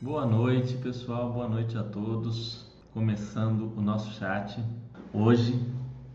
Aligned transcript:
Boa 0.00 0.24
noite, 0.24 0.76
pessoal. 0.76 1.32
Boa 1.32 1.48
noite 1.48 1.76
a 1.76 1.82
todos. 1.82 2.64
Começando 2.94 3.72
o 3.76 3.80
nosso 3.80 4.12
chat 4.12 4.56
hoje, 5.12 5.60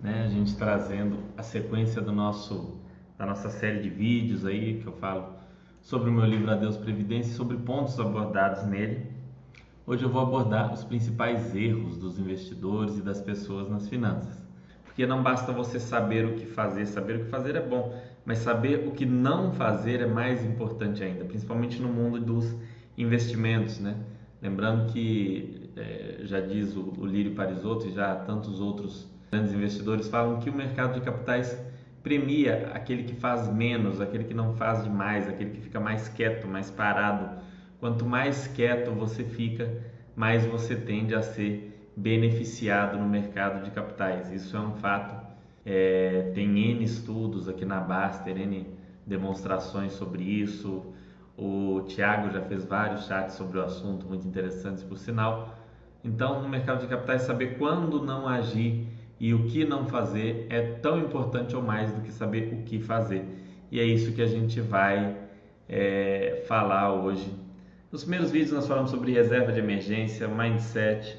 né, 0.01 0.23
a 0.23 0.29
gente 0.29 0.55
trazendo 0.55 1.19
a 1.37 1.43
sequência 1.43 2.01
do 2.01 2.13
nosso 2.13 2.79
da 3.17 3.25
nossa 3.25 3.49
série 3.49 3.81
de 3.81 3.89
vídeos 3.89 4.45
aí 4.45 4.79
que 4.79 4.87
eu 4.87 4.93
falo 4.93 5.35
sobre 5.81 6.09
o 6.09 6.13
meu 6.13 6.23
livro 6.23 6.49
Adeus 6.49 6.77
Previdência 6.77 7.31
e 7.31 7.33
sobre 7.33 7.57
pontos 7.57 7.99
abordados 7.99 8.63
nele. 8.63 9.05
Hoje 9.85 10.03
eu 10.03 10.09
vou 10.09 10.21
abordar 10.21 10.71
os 10.71 10.85
principais 10.85 11.53
erros 11.53 11.97
dos 11.97 12.17
investidores 12.17 12.97
e 12.97 13.01
das 13.01 13.19
pessoas 13.19 13.69
nas 13.69 13.89
finanças. 13.89 14.41
Porque 14.85 15.05
não 15.05 15.21
basta 15.21 15.51
você 15.51 15.77
saber 15.77 16.25
o 16.25 16.35
que 16.35 16.45
fazer, 16.45 16.85
saber 16.85 17.17
o 17.17 17.25
que 17.25 17.29
fazer 17.29 17.57
é 17.57 17.61
bom, 17.61 17.93
mas 18.25 18.37
saber 18.37 18.87
o 18.87 18.91
que 18.91 19.05
não 19.05 19.51
fazer 19.51 19.99
é 19.99 20.07
mais 20.07 20.41
importante 20.45 21.03
ainda, 21.03 21.25
principalmente 21.25 21.81
no 21.81 21.89
mundo 21.89 22.21
dos 22.21 22.55
investimentos, 22.97 23.79
né? 23.79 23.95
Lembrando 24.41 24.91
que 24.91 25.71
é, 25.75 26.19
já 26.23 26.39
diz 26.39 26.75
o, 26.75 26.93
o 26.97 27.05
Lírio 27.05 27.33
Parisotto 27.33 27.87
e 27.87 27.91
já 27.91 28.15
tantos 28.15 28.59
outros 28.59 29.07
grandes 29.31 29.53
investidores 29.53 30.07
falam 30.07 30.39
que 30.39 30.49
o 30.49 30.53
mercado 30.53 30.93
de 30.93 31.01
capitais 31.01 31.57
premia 32.03 32.69
aquele 32.73 33.03
que 33.03 33.15
faz 33.15 33.51
menos, 33.51 34.01
aquele 34.01 34.25
que 34.25 34.33
não 34.33 34.53
faz 34.53 34.83
demais, 34.83 35.27
aquele 35.27 35.51
que 35.51 35.61
fica 35.61 35.79
mais 35.79 36.09
quieto, 36.09 36.47
mais 36.47 36.69
parado. 36.69 37.41
Quanto 37.79 38.05
mais 38.05 38.47
quieto 38.47 38.91
você 38.91 39.23
fica, 39.23 39.71
mais 40.15 40.45
você 40.45 40.75
tende 40.75 41.15
a 41.15 41.21
ser 41.21 41.91
beneficiado 41.95 42.97
no 42.97 43.07
mercado 43.07 43.63
de 43.63 43.71
capitais. 43.71 44.31
Isso 44.31 44.55
é 44.55 44.59
um 44.59 44.73
fato. 44.75 45.23
É, 45.65 46.31
tem 46.35 46.71
N 46.71 46.83
estudos 46.83 47.47
aqui 47.47 47.63
na 47.63 47.79
Baster, 47.79 48.37
N 48.37 48.67
demonstrações 49.05 49.93
sobre 49.93 50.23
isso. 50.23 50.92
O 51.37 51.81
Tiago 51.87 52.31
já 52.31 52.41
fez 52.41 52.63
vários 52.63 53.05
chats 53.05 53.35
sobre 53.35 53.57
o 53.57 53.63
assunto, 53.63 54.05
muito 54.05 54.27
interessantes 54.27 54.83
por 54.83 54.97
sinal. 54.97 55.55
Então, 56.03 56.41
no 56.41 56.49
mercado 56.49 56.81
de 56.81 56.87
capitais, 56.87 57.23
saber 57.23 57.57
quando 57.57 58.03
não 58.03 58.27
agir 58.27 58.87
e 59.19 59.33
o 59.33 59.45
que 59.45 59.65
não 59.65 59.85
fazer 59.87 60.47
é 60.49 60.61
tão 60.61 60.99
importante 60.99 61.55
ou 61.55 61.61
mais 61.61 61.93
do 61.93 62.01
que 62.01 62.11
saber 62.11 62.53
o 62.53 62.63
que 62.63 62.79
fazer. 62.79 63.25
E 63.71 63.79
é 63.79 63.83
isso 63.83 64.11
que 64.11 64.21
a 64.21 64.27
gente 64.27 64.61
vai 64.61 65.17
é, 65.67 66.43
falar 66.47 66.93
hoje. 66.93 67.33
Nos 67.91 68.03
primeiros 68.03 68.31
vídeos 68.31 68.51
nós 68.51 68.67
falamos 68.67 68.91
sobre 68.91 69.11
reserva 69.11 69.51
de 69.51 69.59
emergência, 69.59 70.27
mindset, 70.27 71.17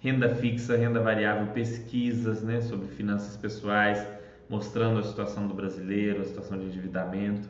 renda 0.00 0.34
fixa, 0.34 0.76
renda 0.76 1.00
variável, 1.00 1.52
pesquisas 1.52 2.42
né, 2.42 2.60
sobre 2.60 2.88
finanças 2.88 3.36
pessoais, 3.36 4.06
mostrando 4.48 4.98
a 4.98 5.02
situação 5.02 5.46
do 5.46 5.54
brasileiro, 5.54 6.22
a 6.22 6.24
situação 6.24 6.58
de 6.58 6.66
endividamento. 6.66 7.48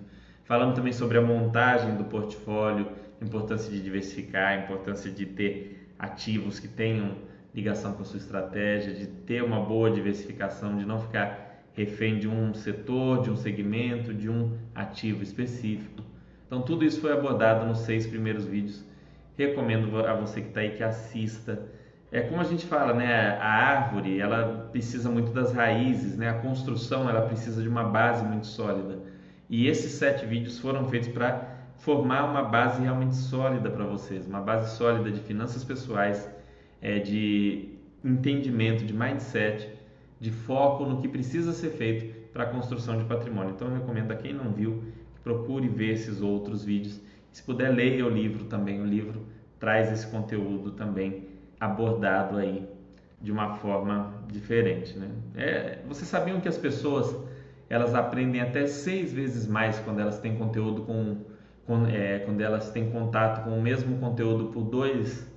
Falamos 0.49 0.75
também 0.75 0.95
sobre 0.95 1.19
a 1.19 1.21
montagem 1.21 1.95
do 1.97 2.05
portfólio, 2.05 2.89
importância 3.21 3.71
de 3.71 3.83
diversificar, 3.83 4.65
importância 4.65 5.11
de 5.11 5.27
ter 5.27 5.93
ativos 5.99 6.59
que 6.59 6.67
tenham 6.67 7.17
ligação 7.55 7.93
com 7.93 8.01
a 8.01 8.05
sua 8.07 8.17
estratégia, 8.17 8.95
de 8.95 9.07
ter 9.09 9.45
uma 9.45 9.61
boa 9.61 9.91
diversificação, 9.91 10.79
de 10.79 10.87
não 10.87 11.01
ficar 11.01 11.67
refém 11.75 12.19
de 12.19 12.27
um 12.27 12.55
setor, 12.55 13.21
de 13.21 13.31
um 13.31 13.37
segmento, 13.37 14.15
de 14.15 14.31
um 14.31 14.57
ativo 14.75 15.23
específico. 15.23 16.03
Então, 16.47 16.63
tudo 16.63 16.83
isso 16.83 16.99
foi 16.99 17.13
abordado 17.13 17.67
nos 17.67 17.81
seis 17.81 18.07
primeiros 18.07 18.47
vídeos. 18.47 18.83
Recomendo 19.37 19.99
a 19.99 20.15
você 20.15 20.41
que 20.41 20.49
está 20.49 20.61
aí 20.61 20.71
que 20.71 20.83
assista. 20.83 21.61
É 22.11 22.23
como 22.23 22.41
a 22.41 22.45
gente 22.45 22.65
fala, 22.65 22.95
né? 22.95 23.37
A 23.39 23.47
árvore 23.47 24.19
ela 24.19 24.67
precisa 24.73 25.11
muito 25.11 25.31
das 25.31 25.53
raízes, 25.53 26.17
né? 26.17 26.31
A 26.31 26.39
construção 26.39 27.07
ela 27.07 27.27
precisa 27.27 27.61
de 27.61 27.69
uma 27.69 27.85
base 27.85 28.25
muito 28.25 28.47
sólida. 28.47 29.08
E 29.49 29.67
esses 29.67 29.93
sete 29.93 30.27
vídeos 30.27 30.59
foram 30.59 30.89
feitos 30.89 31.09
para 31.09 31.57
formar 31.79 32.25
uma 32.25 32.43
base 32.43 32.83
realmente 32.83 33.15
sólida 33.15 33.71
para 33.71 33.85
vocês, 33.85 34.27
uma 34.27 34.41
base 34.41 34.77
sólida 34.77 35.11
de 35.11 35.21
finanças 35.21 35.65
pessoais, 35.65 36.29
é, 36.83 36.99
de 36.99 37.71
entendimento, 38.05 38.85
de 38.85 38.93
mindset, 38.93 39.69
de 40.21 40.31
foco 40.31 40.85
no 40.85 41.01
que 41.01 41.09
precisa 41.09 41.53
ser 41.53 41.71
feito 41.71 42.31
para 42.33 42.45
a 42.45 42.47
construção 42.47 42.99
de 42.99 43.05
patrimônio. 43.05 43.53
Então 43.55 43.69
eu 43.69 43.75
recomendo 43.75 44.11
a 44.11 44.17
quem 44.17 44.33
não 44.33 44.53
viu 44.53 44.83
que 45.15 45.21
procure 45.23 45.69
ver 45.69 45.93
esses 45.93 46.21
outros 46.21 46.65
vídeos. 46.65 47.01
Se 47.33 47.43
puder 47.43 47.71
leia 47.71 48.05
o 48.05 48.11
livro 48.11 48.45
também, 48.45 48.81
o 48.81 48.85
livro 48.85 49.27
traz 49.59 49.91
esse 49.91 50.07
conteúdo 50.07 50.73
também 50.73 51.27
abordado 51.59 52.37
aí 52.37 52.69
de 53.21 53.33
uma 53.33 53.57
forma 53.57 54.15
diferente, 54.31 54.97
né? 54.97 55.09
É, 55.35 55.79
vocês 55.89 56.09
sabiam 56.09 56.41
que 56.41 56.49
as 56.49 56.57
pessoas 56.57 57.28
elas 57.69 57.95
aprendem 57.95 58.41
até 58.41 58.67
seis 58.67 59.13
vezes 59.13 59.47
mais 59.47 59.79
quando 59.81 60.01
elas 60.01 60.19
têm 60.19 60.37
conteúdo 60.37 60.83
com, 60.83 61.19
com 61.67 61.87
é, 61.87 62.21
quando 62.21 62.41
elas 62.41 62.71
têm 62.71 62.91
contato 62.91 63.45
com 63.45 63.59
o 63.59 63.63
mesmo 63.63 63.99
conteúdo 63.99 64.47
por 64.47 64.63
dois, 64.63 65.31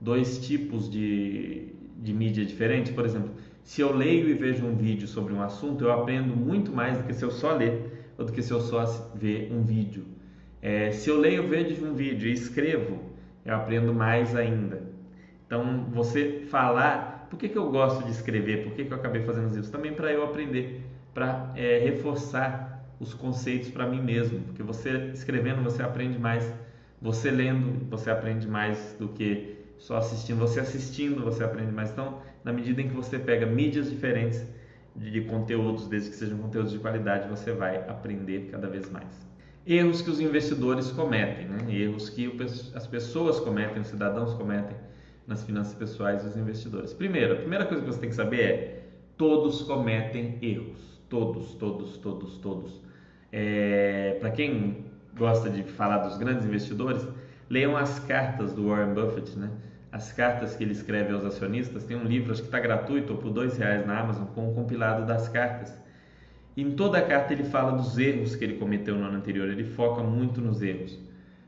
dois 0.00 0.38
tipos 0.38 0.90
de, 0.90 1.72
de 1.96 2.12
mídia 2.12 2.44
diferentes. 2.44 2.92
Por 2.92 3.04
exemplo, 3.04 3.30
se 3.62 3.80
eu 3.80 3.94
leio 3.94 4.28
e 4.28 4.34
vejo 4.34 4.66
um 4.66 4.76
vídeo 4.76 5.08
sobre 5.08 5.32
um 5.32 5.42
assunto, 5.42 5.84
eu 5.84 5.92
aprendo 5.92 6.36
muito 6.36 6.72
mais 6.72 6.98
do 6.98 7.04
que 7.04 7.14
se 7.14 7.24
eu 7.24 7.30
só 7.30 7.52
ler 7.52 8.12
ou 8.18 8.24
do 8.24 8.32
que 8.32 8.42
se 8.42 8.52
eu 8.52 8.60
só 8.60 8.84
ver 9.14 9.50
um 9.52 9.62
vídeo. 9.62 10.04
É, 10.60 10.90
se 10.90 11.08
eu 11.08 11.18
leio, 11.18 11.48
vejo 11.48 11.86
um 11.86 11.94
vídeo 11.94 12.28
e 12.28 12.32
escrevo, 12.32 12.98
eu 13.44 13.54
aprendo 13.54 13.94
mais 13.94 14.36
ainda. 14.36 14.82
Então, 15.46 15.86
você 15.90 16.42
falar, 16.50 17.26
por 17.30 17.38
que, 17.38 17.48
que 17.48 17.56
eu 17.56 17.70
gosto 17.70 18.04
de 18.04 18.10
escrever? 18.10 18.64
Por 18.64 18.74
que, 18.74 18.84
que 18.84 18.92
eu 18.92 18.96
acabei 18.96 19.22
fazendo 19.22 19.58
isso? 19.58 19.72
Também 19.72 19.94
para 19.94 20.12
eu 20.12 20.22
aprender 20.22 20.82
para 21.14 21.52
é, 21.56 21.78
reforçar 21.78 22.70
os 23.00 23.14
conceitos 23.14 23.70
para 23.70 23.86
mim 23.86 24.02
mesmo, 24.02 24.40
porque 24.40 24.62
você 24.62 25.10
escrevendo 25.14 25.62
você 25.62 25.82
aprende 25.82 26.18
mais, 26.18 26.52
você 27.00 27.30
lendo 27.30 27.88
você 27.88 28.10
aprende 28.10 28.46
mais 28.46 28.94
do 28.98 29.08
que 29.08 29.56
só 29.78 29.96
assistindo, 29.96 30.38
você 30.38 30.60
assistindo 30.60 31.24
você 31.24 31.42
aprende 31.42 31.72
mais. 31.72 31.90
Então, 31.90 32.18
na 32.44 32.52
medida 32.52 32.82
em 32.82 32.88
que 32.88 32.94
você 32.94 33.18
pega 33.18 33.46
mídias 33.46 33.90
diferentes 33.90 34.46
de, 34.94 35.22
conteúdos, 35.22 35.88
desde 35.88 36.10
que 36.10 36.16
sejam 36.16 36.36
conteúdos 36.38 36.72
de 36.72 36.78
qualidade, 36.78 37.28
você 37.28 37.52
vai 37.52 37.76
aprender 37.88 38.48
cada 38.50 38.68
vez 38.68 38.90
mais. 38.90 39.26
Erros 39.66 40.02
que 40.02 40.10
os 40.10 40.20
investidores 40.20 40.90
cometem, 40.90 41.46
né? 41.46 41.74
erros 41.74 42.10
que 42.10 42.30
as 42.74 42.86
pessoas 42.86 43.40
cometem, 43.40 43.80
os 43.80 43.88
cidadãos 43.88 44.34
cometem 44.34 44.76
nas 45.26 45.44
finanças 45.44 45.74
pessoais 45.74 46.22
dos 46.22 46.36
investidores. 46.36 46.92
Primeiro, 46.92 47.34
a 47.34 47.36
primeira 47.36 47.64
coisa 47.64 47.82
que 47.82 47.90
você 47.90 48.00
tem 48.00 48.10
que 48.10 48.16
saber 48.16 48.40
é 48.40 48.82
todos 49.16 49.62
cometem 49.62 50.38
erros 50.42 50.99
todos, 51.10 51.54
todos, 51.54 51.98
todos, 51.98 52.38
todos. 52.38 52.80
É, 53.30 54.16
Para 54.20 54.30
quem 54.30 54.86
gosta 55.16 55.50
de 55.50 55.62
falar 55.64 55.98
dos 55.98 56.16
grandes 56.16 56.46
investidores, 56.46 57.06
leiam 57.50 57.76
as 57.76 57.98
cartas 57.98 58.54
do 58.54 58.68
Warren 58.68 58.94
Buffett, 58.94 59.36
né? 59.38 59.50
As 59.92 60.12
cartas 60.12 60.54
que 60.54 60.62
ele 60.62 60.72
escreve 60.72 61.12
aos 61.12 61.24
acionistas. 61.24 61.84
Tem 61.84 61.96
um 61.96 62.04
livro, 62.04 62.30
acho 62.30 62.42
que 62.42 62.48
está 62.48 62.60
gratuito, 62.60 63.12
ou 63.12 63.18
por 63.18 63.30
dois 63.30 63.58
reais 63.58 63.84
na 63.84 63.98
Amazon, 63.98 64.26
com 64.26 64.50
um 64.50 64.54
compilado 64.54 65.04
das 65.04 65.28
cartas. 65.28 65.76
Em 66.56 66.70
toda 66.70 66.98
a 66.98 67.02
carta 67.02 67.32
ele 67.32 67.44
fala 67.44 67.72
dos 67.72 67.98
erros 67.98 68.36
que 68.36 68.44
ele 68.44 68.54
cometeu 68.54 68.94
no 68.94 69.04
ano 69.04 69.16
anterior. 69.16 69.48
Ele 69.48 69.64
foca 69.64 70.02
muito 70.02 70.40
nos 70.40 70.62
erros. 70.62 70.98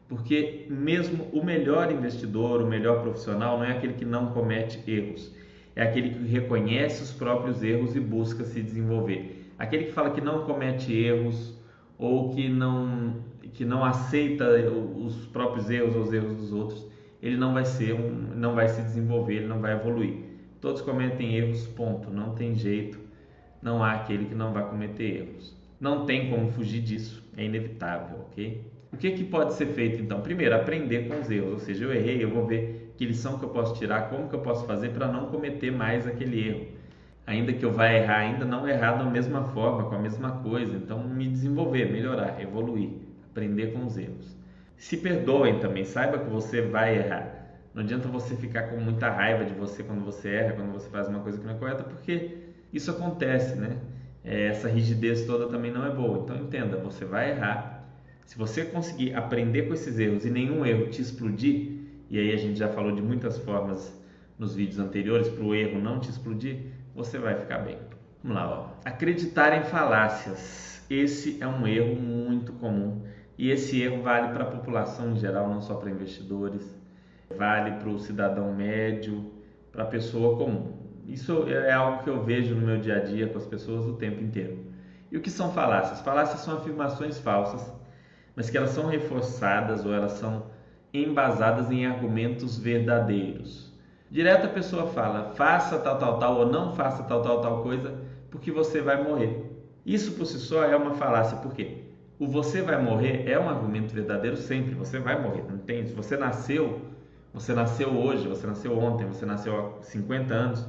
Porque 0.09 0.67
mesmo 0.69 1.29
o 1.33 1.45
melhor 1.45 1.91
investidor, 1.93 2.61
o 2.61 2.67
melhor 2.67 3.01
profissional, 3.01 3.59
não 3.59 3.65
é 3.65 3.73
aquele 3.73 3.95
que 3.95 4.05
não 4.05 4.33
comete 4.33 4.83
erros. 4.91 5.33
É 5.75 5.83
aquele 5.85 6.11
que 6.11 6.25
reconhece 6.27 7.03
os 7.03 7.13
próprios 7.13 7.63
erros 7.63 7.95
e 7.95 8.01
busca 8.01 8.45
se 8.45 8.61
desenvolver. 8.61 9.42
Aquele 9.59 9.85
que 9.85 9.93
fala 9.93 10.11
que 10.11 10.21
não 10.21 10.45
comete 10.45 10.93
erros 10.93 11.57
ou 11.99 12.35
que 12.35 12.49
não, 12.49 13.17
que 13.53 13.65
não 13.65 13.85
aceita 13.85 14.45
os 14.71 15.27
próprios 15.27 15.71
erros 15.71 15.95
ou 15.95 16.03
os 16.03 16.13
erros 16.13 16.37
dos 16.37 16.53
outros, 16.53 16.87
ele 17.23 17.37
não 17.37 17.55
vai 17.55 17.65
ser 17.65 17.95
um, 17.95 18.35
não 18.35 18.55
vai 18.55 18.69
se 18.69 18.83
desenvolver, 18.83 19.37
ele 19.37 19.47
não 19.47 19.61
vai 19.61 19.73
evoluir. 19.73 20.15
Todos 20.61 20.81
cometem 20.81 21.37
erros, 21.37 21.67
ponto. 21.69 22.11
Não 22.11 22.35
tem 22.35 22.55
jeito. 22.55 22.99
Não 23.61 23.83
há 23.83 23.93
aquele 23.93 24.27
que 24.27 24.35
não 24.35 24.53
vai 24.53 24.69
cometer 24.69 25.21
erros. 25.21 25.57
Não 25.81 26.05
tem 26.05 26.31
como 26.31 26.51
fugir 26.51 26.81
disso, 26.81 27.23
é 27.37 27.45
inevitável, 27.45 28.21
ok? 28.31 28.65
O 28.93 28.97
que, 28.97 29.11
que 29.13 29.25
pode 29.25 29.55
ser 29.55 29.67
feito 29.67 30.01
então? 30.01 30.21
Primeiro, 30.21 30.55
aprender 30.55 31.09
com 31.09 31.19
os 31.19 31.31
erros, 31.31 31.53
ou 31.53 31.59
seja, 31.59 31.85
eu 31.85 31.93
errei, 31.93 32.23
eu 32.23 32.31
vou 32.31 32.47
ver 32.47 32.93
que 32.97 33.05
lição 33.05 33.39
que 33.39 33.45
eu 33.45 33.49
posso 33.49 33.75
tirar, 33.75 34.11
como 34.11 34.29
que 34.29 34.35
eu 34.35 34.41
posso 34.41 34.65
fazer 34.67 34.91
para 34.91 35.09
não 35.09 35.27
cometer 35.27 35.73
mais 35.73 36.07
aquele 36.07 36.49
erro 36.49 36.82
ainda 37.27 37.53
que 37.53 37.65
eu 37.65 37.73
vá 37.73 37.93
errar, 37.93 38.19
ainda 38.19 38.45
não 38.45 38.69
errar 38.69 38.93
da 38.93 39.05
mesma 39.05 39.45
forma, 39.49 39.89
com 39.89 39.95
a 39.95 39.99
mesma 39.99 40.33
coisa. 40.43 40.77
Então, 40.77 41.03
me 41.03 41.29
desenvolver, 41.29 41.91
melhorar, 41.91 42.41
evoluir, 42.41 42.91
aprender 43.31 43.73
com 43.73 43.85
os 43.85 43.97
erros. 43.97 44.37
Se 44.77 44.97
perdoem 44.97 45.61
também, 45.61 45.85
saiba 45.85 46.19
que 46.19 46.29
você 46.29 46.61
vai 46.61 46.97
errar. 46.97 47.43
Não 47.75 47.83
adianta 47.83 48.09
você 48.09 48.37
ficar 48.37 48.65
com 48.65 48.77
muita 48.77 49.09
raiva 49.09 49.45
de 49.45 49.55
você 49.55 49.83
quando 49.83 50.05
você 50.05 50.29
erra, 50.29 50.53
quando 50.55 50.73
você 50.73 50.89
faz 50.91 51.09
uma 51.09 51.21
coisa 51.21 51.39
que 51.39 51.45
não 51.47 51.55
é 51.55 51.57
correta, 51.57 51.85
porque 51.85 52.39
isso 52.73 52.91
acontece, 52.91 53.55
né? 53.55 53.77
É, 54.25 54.47
essa 54.47 54.69
rigidez 54.69 55.25
toda 55.25 55.47
também 55.47 55.73
não 55.73 55.87
é 55.87 55.91
boa. 55.91 56.19
Então, 56.19 56.37
entenda, 56.37 56.77
você 56.77 57.05
vai 57.05 57.31
errar. 57.31 57.85
Se 58.27 58.37
você 58.37 58.65
conseguir 58.65 59.15
aprender 59.15 59.63
com 59.63 59.75
esses 59.75 59.99
erros 59.99 60.25
e 60.25 60.31
nenhum 60.31 60.65
erro 60.65 60.89
te 60.89 61.01
explodir, 61.01 61.73
e 62.11 62.19
aí 62.19 62.33
a 62.33 62.37
gente 62.37 62.59
já 62.59 62.69
falou 62.69 62.93
de 62.93 63.01
muitas 63.01 63.39
formas 63.39 63.99
nos 64.39 64.55
vídeos 64.55 64.79
anteriores 64.79 65.29
para 65.29 65.45
o 65.45 65.55
erro 65.55 65.81
não 65.81 65.99
te 65.99 66.11
explodir, 66.11 66.57
você 66.95 67.19
vai 67.19 67.35
ficar 67.35 67.59
bem. 67.59 67.79
Vamos 68.23 68.37
lá, 68.37 68.51
ó. 68.51 68.67
Acreditar 68.85 69.57
em 69.57 69.65
falácias. 69.65 70.85
Esse 70.89 71.43
é 71.43 71.47
um 71.47 71.67
erro 71.67 71.97
muito 71.97 72.53
comum 72.55 73.03
e 73.39 73.51
esse 73.51 73.81
erro 73.81 74.03
vale 74.03 74.33
para 74.33 74.45
a 74.45 74.51
população 74.51 75.13
em 75.13 75.17
geral, 75.17 75.49
não 75.49 75.61
só 75.61 75.75
para 75.75 75.91
investidores. 75.91 76.81
vale 77.37 77.73
para 77.73 77.89
o 77.89 77.99
cidadão 77.99 78.53
médio, 78.55 79.33
para 79.73 79.85
a 79.85 79.87
pessoa 79.87 80.37
comum. 80.37 80.77
Isso 81.07 81.49
é 81.49 81.73
algo 81.73 82.03
que 82.05 82.11
eu 82.11 82.23
vejo 82.23 82.55
no 82.55 82.67
meu 82.67 82.79
dia 82.79 82.97
a 82.97 83.01
dia 83.01 83.27
com 83.27 83.39
as 83.39 83.47
pessoas 83.47 83.87
o 83.87 83.95
tempo 83.95 84.23
inteiro. 84.23 84.59
E 85.11 85.17
o 85.17 85.21
que 85.21 85.31
são 85.31 85.51
falácias? 85.53 86.01
Falácias 86.01 86.41
são 86.41 86.59
afirmações 86.59 87.19
falsas, 87.19 87.73
mas 88.37 88.51
que 88.51 88.57
elas 88.57 88.71
são 88.71 88.87
reforçadas 88.87 89.85
ou 89.85 89.93
elas 89.93 90.13
são 90.13 90.47
embasadas 90.93 91.71
em 91.71 91.87
argumentos 91.87 92.59
verdadeiros. 92.59 93.72
Direto 94.13 94.45
a 94.45 94.51
pessoa 94.51 94.89
fala, 94.89 95.33
faça 95.37 95.79
tal, 95.79 95.97
tal, 95.97 96.19
tal 96.19 96.37
ou 96.41 96.47
não 96.47 96.75
faça 96.75 97.03
tal, 97.05 97.23
tal, 97.23 97.41
tal 97.41 97.63
coisa, 97.63 97.95
porque 98.31 98.53
você 98.53 98.83
vai 98.83 99.03
morrer. 99.03 99.51
Isso 99.87 100.13
por 100.13 100.27
si 100.27 100.39
só 100.39 100.65
é 100.65 100.77
uma 100.77 100.93
falácia, 100.93 101.39
por 101.39 101.55
quê? 101.55 101.85
O 102.19 102.27
você 102.27 102.61
vai 102.61 102.79
morrer 102.79 103.27
é 103.27 103.41
um 103.41 103.49
argumento 103.49 103.95
verdadeiro 103.95 104.37
sempre, 104.37 104.75
você 104.75 104.99
vai 104.99 105.19
morrer, 105.19 105.45
não 105.49 105.57
tem? 105.57 105.87
Se 105.87 105.95
você 105.95 106.15
nasceu, 106.15 106.83
você 107.33 107.55
nasceu 107.55 107.89
hoje, 107.89 108.29
você 108.29 108.47
nasceu 108.47 108.79
ontem, 108.79 109.07
você 109.07 109.25
nasceu 109.25 109.79
há 109.79 109.83
50 109.83 110.35
anos, 110.35 110.67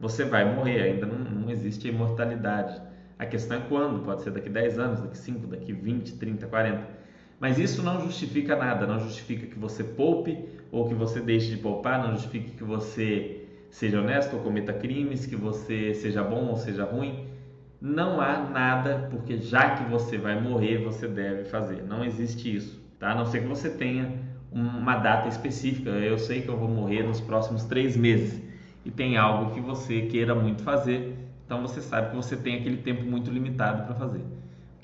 você 0.00 0.24
vai 0.24 0.50
morrer, 0.50 0.80
ainda 0.80 1.04
não, 1.04 1.18
não 1.18 1.50
existe 1.50 1.88
imortalidade. 1.88 2.80
A 3.18 3.26
questão 3.26 3.58
é 3.58 3.60
quando, 3.68 4.02
pode 4.02 4.22
ser 4.22 4.30
daqui 4.30 4.48
10 4.48 4.78
anos, 4.78 5.00
daqui 5.02 5.18
5, 5.18 5.46
daqui 5.46 5.74
20, 5.74 6.14
30, 6.16 6.46
40. 6.46 6.97
Mas 7.40 7.58
isso 7.58 7.82
não 7.82 8.00
justifica 8.00 8.56
nada, 8.56 8.86
não 8.86 8.98
justifica 8.98 9.46
que 9.46 9.58
você 9.58 9.84
poupe 9.84 10.38
ou 10.72 10.88
que 10.88 10.94
você 10.94 11.20
deixe 11.20 11.50
de 11.50 11.56
poupar, 11.56 12.02
não 12.02 12.12
justifica 12.12 12.50
que 12.56 12.64
você 12.64 13.46
seja 13.70 14.00
honesto 14.00 14.34
ou 14.34 14.42
cometa 14.42 14.72
crimes, 14.72 15.26
que 15.26 15.36
você 15.36 15.94
seja 15.94 16.22
bom 16.22 16.46
ou 16.46 16.56
seja 16.56 16.84
ruim. 16.84 17.26
Não 17.80 18.20
há 18.20 18.38
nada, 18.38 19.08
porque 19.10 19.38
já 19.38 19.76
que 19.76 19.84
você 19.88 20.18
vai 20.18 20.40
morrer, 20.40 20.78
você 20.78 21.06
deve 21.06 21.44
fazer. 21.44 21.84
Não 21.84 22.04
existe 22.04 22.54
isso, 22.54 22.82
tá? 22.98 23.12
A 23.12 23.14
não 23.14 23.24
ser 23.24 23.42
que 23.42 23.46
você 23.46 23.70
tenha 23.70 24.12
uma 24.50 24.96
data 24.96 25.28
específica. 25.28 25.90
Eu 25.90 26.18
sei 26.18 26.42
que 26.42 26.48
eu 26.48 26.56
vou 26.56 26.68
morrer 26.68 27.02
nos 27.02 27.20
próximos 27.20 27.64
três 27.64 27.96
meses 27.96 28.42
e 28.84 28.90
tem 28.90 29.16
algo 29.16 29.54
que 29.54 29.60
você 29.60 30.02
queira 30.02 30.34
muito 30.34 30.62
fazer, 30.62 31.14
então 31.44 31.60
você 31.60 31.80
sabe 31.80 32.10
que 32.10 32.16
você 32.16 32.36
tem 32.36 32.56
aquele 32.56 32.78
tempo 32.78 33.02
muito 33.04 33.30
limitado 33.30 33.84
para 33.84 33.94
fazer, 33.94 34.22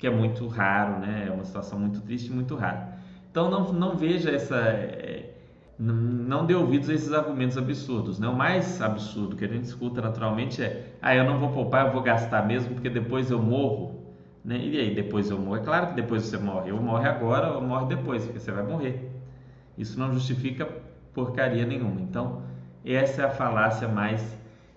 que 0.05 0.09
é 0.09 0.11
muito 0.11 0.47
raro, 0.47 0.99
né? 0.99 1.25
É 1.27 1.31
uma 1.31 1.43
situação 1.43 1.79
muito 1.79 1.99
triste 2.01 2.27
e 2.27 2.31
muito 2.31 2.55
rara. 2.55 2.95
Então 3.31 3.49
não, 3.49 3.73
não 3.73 3.97
veja 3.97 4.29
essa. 4.29 4.55
É, 4.55 5.31
não 5.79 6.45
dê 6.45 6.53
ouvidos 6.53 6.89
a 6.89 6.93
esses 6.93 7.11
argumentos 7.11 7.57
absurdos. 7.57 8.19
Né? 8.19 8.27
O 8.27 8.35
mais 8.35 8.79
absurdo 8.83 9.35
que 9.35 9.43
a 9.43 9.47
gente 9.47 9.63
escuta 9.63 10.01
naturalmente 10.01 10.61
é: 10.61 10.93
ah, 11.01 11.15
eu 11.15 11.23
não 11.23 11.39
vou 11.39 11.49
poupar, 11.49 11.87
eu 11.87 11.91
vou 11.91 12.03
gastar 12.03 12.45
mesmo, 12.45 12.75
porque 12.75 12.87
depois 12.87 13.31
eu 13.31 13.41
morro. 13.41 13.99
Né? 14.43 14.59
E 14.59 14.79
aí, 14.79 14.93
depois 14.93 15.31
eu 15.31 15.39
morro? 15.39 15.57
É 15.57 15.61
claro 15.61 15.87
que 15.87 15.95
depois 15.95 16.21
você 16.21 16.37
morre. 16.37 16.71
Ou 16.71 16.79
morre 16.79 17.09
agora 17.09 17.53
ou 17.53 17.61
morre 17.61 17.87
depois, 17.87 18.25
porque 18.25 18.39
você 18.39 18.51
vai 18.51 18.63
morrer. 18.63 19.09
Isso 19.75 19.99
não 19.99 20.13
justifica 20.13 20.69
porcaria 21.15 21.65
nenhuma. 21.65 21.99
Então, 21.99 22.43
essa 22.85 23.23
é 23.23 23.25
a 23.25 23.31
falácia 23.31 23.87
mais 23.87 24.23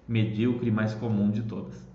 medíocre 0.08 0.68
e 0.68 0.72
mais 0.72 0.94
comum 0.94 1.30
de 1.30 1.42
todas. 1.42 1.86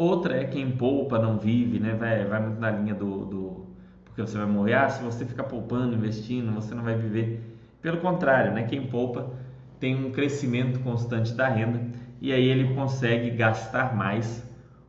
Outra 0.00 0.34
é 0.34 0.46
quem 0.46 0.70
poupa 0.70 1.18
não 1.18 1.36
vive, 1.38 1.78
né? 1.78 1.92
Vai, 1.92 2.24
vai 2.24 2.40
muito 2.40 2.58
na 2.58 2.70
linha 2.70 2.94
do, 2.94 3.26
do 3.26 3.66
porque 4.02 4.22
você 4.22 4.38
vai 4.38 4.46
morrer. 4.46 4.72
Ah, 4.72 4.88
se 4.88 5.02
você 5.02 5.26
ficar 5.26 5.44
poupando, 5.44 5.94
investindo, 5.94 6.54
você 6.54 6.74
não 6.74 6.82
vai 6.82 6.94
viver. 6.94 7.42
Pelo 7.82 7.98
contrário, 7.98 8.50
né? 8.50 8.62
Quem 8.62 8.86
poupa 8.86 9.30
tem 9.78 9.94
um 9.94 10.10
crescimento 10.10 10.80
constante 10.80 11.34
da 11.34 11.50
renda 11.50 11.82
e 12.18 12.32
aí 12.32 12.48
ele 12.48 12.72
consegue 12.72 13.28
gastar 13.28 13.94
mais 13.94 14.42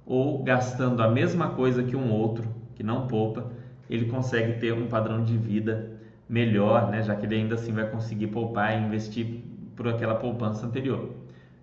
ou 0.05 0.41
gastando 0.43 1.03
a 1.03 1.09
mesma 1.09 1.49
coisa 1.49 1.83
que 1.83 1.93
um 1.97 2.09
outro 2.09 2.47
que 2.73 2.81
não 2.81 3.05
poupa, 3.05 3.51
ele 3.89 4.05
consegue 4.05 4.61
ter 4.61 4.71
um 4.71 4.87
padrão 4.87 5.25
de 5.25 5.37
vida 5.37 5.91
melhor, 6.29 6.89
né? 6.89 7.03
Já 7.03 7.17
que 7.17 7.25
ele 7.25 7.35
ainda 7.35 7.55
assim 7.55 7.73
vai 7.73 7.85
conseguir 7.85 8.27
poupar 8.27 8.79
e 8.79 8.85
investir 8.85 9.27
por 9.75 9.89
aquela 9.89 10.15
poupança 10.15 10.65
anterior. 10.65 11.09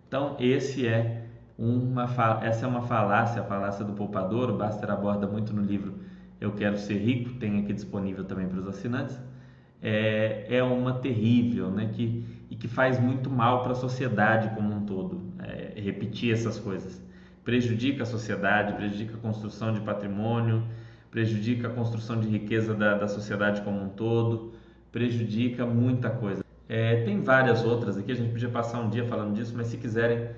Então, 0.07 0.37
esse 0.39 0.87
é 0.87 1.28
uma, 1.59 2.05
essa 2.43 2.65
é 2.65 2.69
uma 2.69 2.83
falácia, 2.83 3.43
a 3.43 3.45
falácia 3.45 3.85
do 3.85 3.93
poupador. 3.93 4.51
O 4.51 4.57
Baster 4.57 4.91
aborda 4.91 5.27
muito 5.27 5.53
no 5.53 5.63
livro 5.63 5.95
Eu 6.41 6.53
Quero 6.53 6.79
Ser 6.79 6.99
Rico, 6.99 7.35
tem 7.35 7.59
aqui 7.59 7.73
disponível 7.73 8.25
também 8.25 8.49
para 8.49 8.61
os 8.61 8.69
assinantes. 8.69 9.21
É, 9.83 10.47
é 10.49 10.63
uma 10.63 10.95
terrível, 10.95 11.71
né? 11.71 11.91
Que, 11.93 12.25
e 12.51 12.57
que 12.57 12.69
faz 12.69 12.99
muito 12.99 13.29
mal 13.29 13.63
para 13.63 13.73
a 13.73 13.75
sociedade 13.75 14.55
como 14.55 14.73
um 14.75 14.87
todo. 14.87 15.33
É, 15.41 15.81
repetir 15.81 16.33
essas 16.33 16.59
coisas 16.59 17.07
prejudica 17.49 18.03
a 18.03 18.07
sociedade, 18.07 18.75
prejudica 18.75 19.15
a 19.15 19.21
construção 19.21 19.73
de 19.73 19.81
patrimônio, 19.81 20.65
prejudica 21.11 21.67
a 21.67 21.71
construção 21.71 22.21
de 22.21 22.29
riqueza 22.29 22.75
da, 22.75 22.99
da 22.99 23.09
sociedade 23.09 23.63
como 23.63 23.83
um 23.83 23.89
todo, 23.89 24.53
prejudica 24.93 25.65
muita 25.65 26.11
coisa. 26.11 26.45
É, 26.69 27.05
tem 27.05 27.23
várias 27.23 27.65
outras 27.65 27.97
aqui, 27.97 28.13
a 28.13 28.15
gente 28.15 28.33
podia 28.33 28.51
passar 28.51 28.81
um 28.81 28.91
dia 28.91 29.07
falando 29.07 29.35
disso, 29.35 29.55
mas 29.57 29.69
se 29.69 29.79
quiserem, 29.79 30.29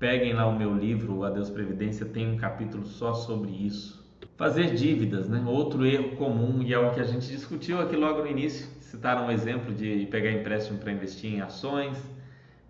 peguem 0.00 0.32
lá 0.32 0.46
o 0.46 0.58
meu 0.58 0.74
livro, 0.74 1.24
Adeus 1.24 1.50
Previdência, 1.50 2.06
tem 2.06 2.26
um 2.26 2.36
capítulo 2.38 2.86
só 2.86 3.12
sobre 3.12 3.50
isso. 3.50 4.00
Fazer 4.34 4.74
dívidas, 4.74 5.28
né? 5.28 5.44
outro 5.46 5.84
erro 5.84 6.16
comum 6.16 6.62
e 6.62 6.72
é 6.72 6.78
o 6.78 6.94
que 6.94 7.00
a 7.00 7.04
gente 7.04 7.28
discutiu 7.28 7.78
aqui 7.78 7.94
logo 7.94 8.22
no 8.22 8.26
início. 8.26 8.66
Citaram 8.80 9.26
um 9.26 9.30
exemplo 9.30 9.74
de 9.74 10.08
pegar 10.10 10.32
empréstimo 10.32 10.78
para 10.78 10.90
investir 10.90 11.34
em 11.34 11.42
ações, 11.42 11.98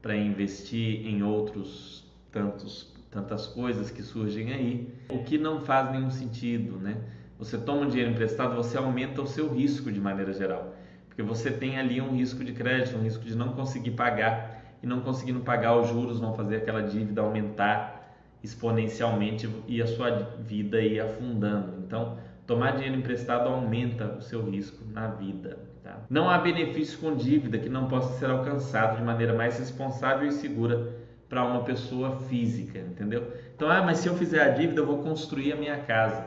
para 0.02 0.16
investir 0.16 1.06
em 1.06 1.22
outros 1.22 2.04
tantos 2.32 2.90
tantas 3.10 3.46
coisas 3.48 3.90
que 3.90 4.02
surgem 4.02 4.52
aí, 4.52 4.88
o 5.08 5.24
que 5.24 5.36
não 5.36 5.62
faz 5.62 5.90
nenhum 5.90 6.10
sentido, 6.10 6.78
né? 6.78 6.96
Você 7.40 7.58
toma 7.58 7.82
um 7.82 7.88
dinheiro 7.88 8.12
emprestado, 8.12 8.54
você 8.54 8.78
aumenta 8.78 9.20
o 9.20 9.26
seu 9.26 9.52
risco 9.52 9.90
de 9.90 10.00
maneira 10.00 10.32
geral. 10.32 10.76
Porque 11.08 11.20
você 11.20 11.50
tem 11.50 11.76
ali 11.76 12.00
um 12.00 12.14
risco 12.14 12.44
de 12.44 12.52
crédito, 12.52 12.96
um 12.96 13.02
risco 13.02 13.24
de 13.24 13.34
não 13.34 13.52
conseguir 13.52 13.92
pagar 13.92 14.59
e 14.82 14.86
não 14.86 15.00
conseguindo 15.00 15.40
pagar 15.40 15.76
os 15.76 15.88
juros 15.88 16.20
vão 16.20 16.34
fazer 16.34 16.56
aquela 16.56 16.82
dívida 16.82 17.20
aumentar 17.20 18.00
exponencialmente 18.42 19.48
e 19.66 19.82
a 19.82 19.86
sua 19.86 20.10
vida 20.10 20.80
ir 20.80 21.00
afundando. 21.00 21.74
Então, 21.86 22.16
tomar 22.46 22.72
dinheiro 22.72 22.96
emprestado 22.96 23.48
aumenta 23.48 24.06
o 24.18 24.22
seu 24.22 24.42
risco 24.48 24.84
na 24.90 25.08
vida. 25.08 25.58
Tá? 25.82 25.98
Não 26.08 26.28
há 26.28 26.38
benefício 26.38 26.98
com 26.98 27.14
dívida 27.14 27.58
que 27.58 27.68
não 27.68 27.86
possa 27.86 28.18
ser 28.18 28.30
alcançado 28.30 28.96
de 28.96 29.02
maneira 29.02 29.34
mais 29.34 29.58
responsável 29.58 30.26
e 30.26 30.32
segura 30.32 30.94
para 31.28 31.44
uma 31.44 31.62
pessoa 31.62 32.18
física, 32.22 32.78
entendeu? 32.78 33.32
Então, 33.54 33.70
ah, 33.70 33.82
mas 33.82 33.98
se 33.98 34.08
eu 34.08 34.14
fizer 34.16 34.42
a 34.42 34.48
dívida, 34.48 34.80
eu 34.80 34.86
vou 34.86 34.98
construir 34.98 35.52
a 35.52 35.56
minha 35.56 35.76
casa. 35.78 36.26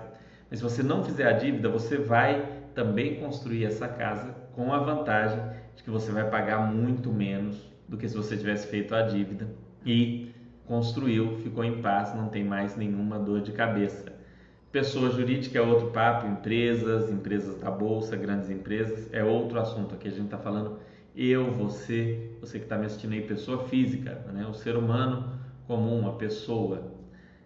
Mas 0.50 0.60
se 0.60 0.64
você 0.64 0.82
não 0.82 1.04
fizer 1.04 1.28
a 1.28 1.34
dívida, 1.34 1.68
você 1.68 1.98
vai 1.98 2.46
também 2.74 3.16
construir 3.16 3.66
essa 3.66 3.88
casa 3.88 4.34
com 4.54 4.72
a 4.72 4.78
vantagem 4.78 5.40
de 5.76 5.84
que 5.84 5.90
você 5.90 6.12
vai 6.12 6.30
pagar 6.30 6.60
muito 6.60 7.12
menos 7.12 7.73
do 7.94 7.98
que 7.98 8.10
se 8.10 8.18
você 8.18 8.36
tivesse 8.36 8.66
feito 8.68 8.96
a 8.96 9.04
dívida 9.04 9.48
e 9.86 10.32
construiu, 10.66 11.38
ficou 11.44 11.64
em 11.64 11.80
paz, 11.80 12.16
não 12.16 12.28
tem 12.28 12.44
mais 12.44 12.76
nenhuma 12.76 13.20
dor 13.20 13.42
de 13.42 13.52
cabeça. 13.52 14.12
Pessoa 14.72 15.12
jurídica 15.12 15.60
é 15.60 15.62
outro 15.62 15.92
papo, 15.92 16.26
empresas, 16.26 17.12
empresas 17.12 17.60
da 17.60 17.70
bolsa, 17.70 18.16
grandes 18.16 18.50
empresas, 18.50 19.08
é 19.14 19.24
outro 19.24 19.60
assunto. 19.60 19.94
Aqui 19.94 20.08
a 20.08 20.12
gente 20.12 20.26
está 20.26 20.40
falando 20.40 20.80
eu, 21.16 21.52
você, 21.52 22.32
você 22.42 22.58
que 22.58 22.66
está 22.66 22.76
me 22.76 22.88
assistindo 22.88 23.14
aí, 23.14 23.22
pessoa 23.22 23.68
física, 23.68 24.26
né? 24.34 24.48
o 24.48 24.54
ser 24.56 24.76
humano 24.76 25.32
comum, 25.68 26.08
a 26.08 26.14
pessoa. 26.14 26.92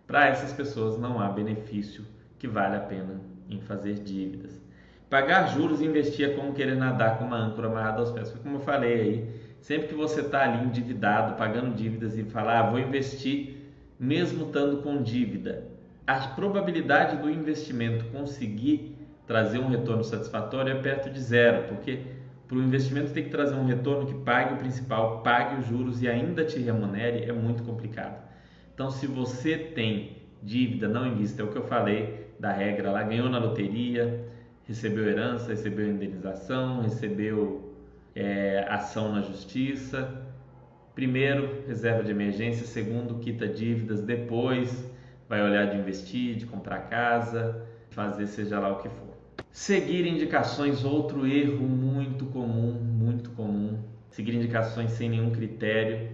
Para 0.08 0.27
essas 0.27 0.54
pessoas 0.54 0.98
não 0.98 1.20
há 1.20 1.27
benefício 1.27 2.06
que 2.39 2.48
vale 2.48 2.77
a 2.77 2.80
pena 2.80 3.20
em 3.50 3.60
fazer 3.60 3.96
dívidas. 3.96 4.62
Pagar 5.10 5.48
juros 5.48 5.82
e 5.82 5.86
investir 5.86 6.30
é 6.30 6.34
como 6.34 6.54
querer 6.54 6.77
nadar 6.77 7.18
com 7.18 7.25
uma 7.25 7.38
âncora 7.38 7.68
amarrada 7.68 8.00
aos 8.00 8.12
pés. 8.12 8.32
Foi 8.32 8.39
como 8.39 8.56
eu 8.56 8.62
falei 8.62 8.94
aí. 8.94 9.47
Sempre 9.62 9.88
que 9.88 9.96
você 9.96 10.22
está 10.22 10.44
ali 10.44 10.66
endividado, 10.66 11.36
pagando 11.36 11.76
dívidas 11.76 12.18
e 12.18 12.24
falar, 12.24 12.60
ah, 12.60 12.70
vou 12.70 12.80
investir, 12.80 13.58
mesmo 14.00 14.48
estando 14.48 14.82
com 14.82 15.02
dívida, 15.02 15.66
a 16.06 16.20
probabilidade 16.20 17.18
do 17.18 17.30
investimento 17.30 18.06
conseguir 18.06 18.96
trazer 19.26 19.60
um 19.60 19.68
retorno 19.68 20.04
satisfatório 20.04 20.72
é 20.72 20.82
perto 20.82 21.10
de 21.10 21.20
zero, 21.20 21.68
porque 21.68 22.00
para 22.48 22.58
o 22.58 22.64
investimento 22.64 23.12
ter 23.12 23.24
que 23.24 23.30
trazer 23.30 23.56
um 23.56 23.66
retorno 23.66 24.06
que 24.06 24.14
pague 24.24 24.54
o 24.54 24.58
principal, 24.58 25.22
pague 25.22 25.60
os 25.60 25.68
juros 25.68 26.02
e 26.02 26.08
ainda 26.08 26.46
te 26.46 26.60
remunere 26.60 27.26
é 27.26 27.34
muito 27.34 27.62
complicado. 27.64 28.26
Então, 28.74 28.90
se 28.90 29.06
você 29.06 29.58
tem 29.58 30.18
dívida, 30.42 30.88
não 30.88 31.06
invista. 31.06 31.42
É 31.42 31.46
o 31.46 31.50
que 31.50 31.58
eu 31.58 31.64
falei 31.64 32.28
da 32.40 32.52
regra 32.52 32.92
lá, 32.92 33.04
ganhou 33.04 33.30
na 33.30 33.40
loteria, 33.40 34.26
recebeu 34.66 35.08
herança, 35.08 35.50
recebeu 35.50 35.90
indenização, 35.90 36.82
recebeu 36.82 37.66
é, 38.17 38.65
ação 38.67 39.13
na 39.13 39.21
justiça. 39.21 40.25
Primeiro, 40.95 41.63
reserva 41.67 42.03
de 42.03 42.09
emergência. 42.09 42.65
Segundo, 42.65 43.19
quita 43.19 43.47
dívidas. 43.47 44.01
Depois, 44.01 44.89
vai 45.29 45.43
olhar 45.43 45.67
de 45.67 45.77
investir, 45.77 46.36
de 46.36 46.45
comprar 46.47 46.89
casa, 46.89 47.63
fazer 47.91 48.25
seja 48.25 48.59
lá 48.59 48.71
o 48.71 48.81
que 48.81 48.89
for. 48.89 49.15
Seguir 49.51 50.07
indicações, 50.07 50.83
outro 50.83 51.27
erro 51.27 51.67
muito 51.67 52.25
comum, 52.25 52.74
muito 52.74 53.29
comum. 53.31 53.79
Seguir 54.09 54.33
indicações 54.33 54.91
sem 54.91 55.09
nenhum 55.09 55.29
critério. 55.31 56.09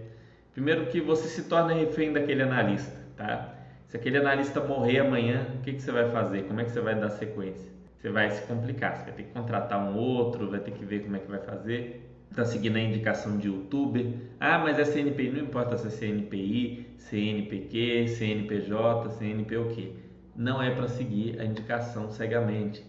Primeiro 0.52 0.88
que 0.88 1.00
você 1.00 1.28
se 1.30 1.44
torna 1.44 1.74
refém 1.74 2.12
daquele 2.12 2.44
analista, 2.44 3.00
tá? 3.16 3.56
Se 3.88 3.96
aquele 3.96 4.18
analista 4.18 4.60
morrer 4.60 5.00
amanhã, 5.00 5.48
o 5.56 5.62
que, 5.62 5.74
que 5.74 5.82
você 5.82 5.92
vai 5.92 6.12
fazer? 6.12 6.44
Como 6.44 6.60
é 6.60 6.64
que 6.66 6.72
você 6.72 6.82
vai 6.82 6.96
dar 7.00 7.10
sequência? 7.10 7.73
Você 8.04 8.10
vai 8.10 8.30
se 8.32 8.42
complicar, 8.42 8.98
você 8.98 9.06
vai 9.06 9.14
ter 9.14 9.24
que 9.24 9.32
contratar 9.32 9.80
um 9.80 9.96
outro, 9.96 10.50
vai 10.50 10.60
ter 10.60 10.72
que 10.72 10.84
ver 10.84 11.04
como 11.04 11.16
é 11.16 11.20
que 11.20 11.32
vai 11.32 11.40
fazer. 11.40 12.06
está 12.30 12.44
seguindo 12.44 12.76
a 12.76 12.82
indicação 12.82 13.38
de 13.38 13.48
youtuber. 13.48 14.06
Ah, 14.42 14.60
mas 14.60 14.78
é 14.78 14.84
CNPI, 14.84 15.30
não 15.30 15.40
importa 15.40 15.78
se 15.78 15.88
é 15.88 15.90
CNPI, 15.90 16.96
CNPq, 16.98 18.10
CNPJ, 18.10 19.10
CNP 19.12 19.56
o 19.56 19.70
quê. 19.70 19.94
Não 20.36 20.62
é 20.62 20.72
para 20.72 20.90
seguir 20.90 21.40
a 21.40 21.46
indicação 21.46 22.10
cegamente. 22.10 22.84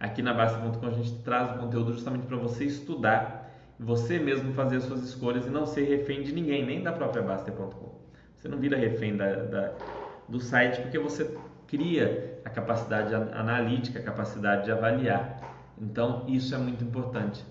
Aqui 0.00 0.20
na 0.20 0.34
Basta.com 0.34 0.84
a 0.84 0.90
gente 0.90 1.14
traz 1.22 1.54
o 1.54 1.60
conteúdo 1.60 1.92
justamente 1.92 2.26
para 2.26 2.36
você 2.36 2.64
estudar, 2.64 3.48
você 3.78 4.18
mesmo 4.18 4.52
fazer 4.52 4.78
as 4.78 4.82
suas 4.82 5.04
escolhas 5.04 5.46
e 5.46 5.50
não 5.50 5.64
ser 5.64 5.84
refém 5.84 6.24
de 6.24 6.34
ninguém, 6.34 6.66
nem 6.66 6.82
da 6.82 6.90
própria 6.90 7.22
Basta.com. 7.22 8.00
Você 8.34 8.48
não 8.48 8.58
vira 8.58 8.76
refém 8.76 9.16
da, 9.16 9.32
da, 9.44 9.72
do 10.28 10.40
site 10.40 10.80
porque 10.80 10.98
você 10.98 11.32
cria 11.68 12.35
a 12.46 12.48
capacidade 12.48 13.12
analítica, 13.12 13.98
a 13.98 14.02
capacidade 14.02 14.66
de 14.66 14.70
avaliar. 14.70 15.72
Então, 15.76 16.24
isso 16.28 16.54
é 16.54 16.58
muito 16.58 16.84
importante. 16.84 17.44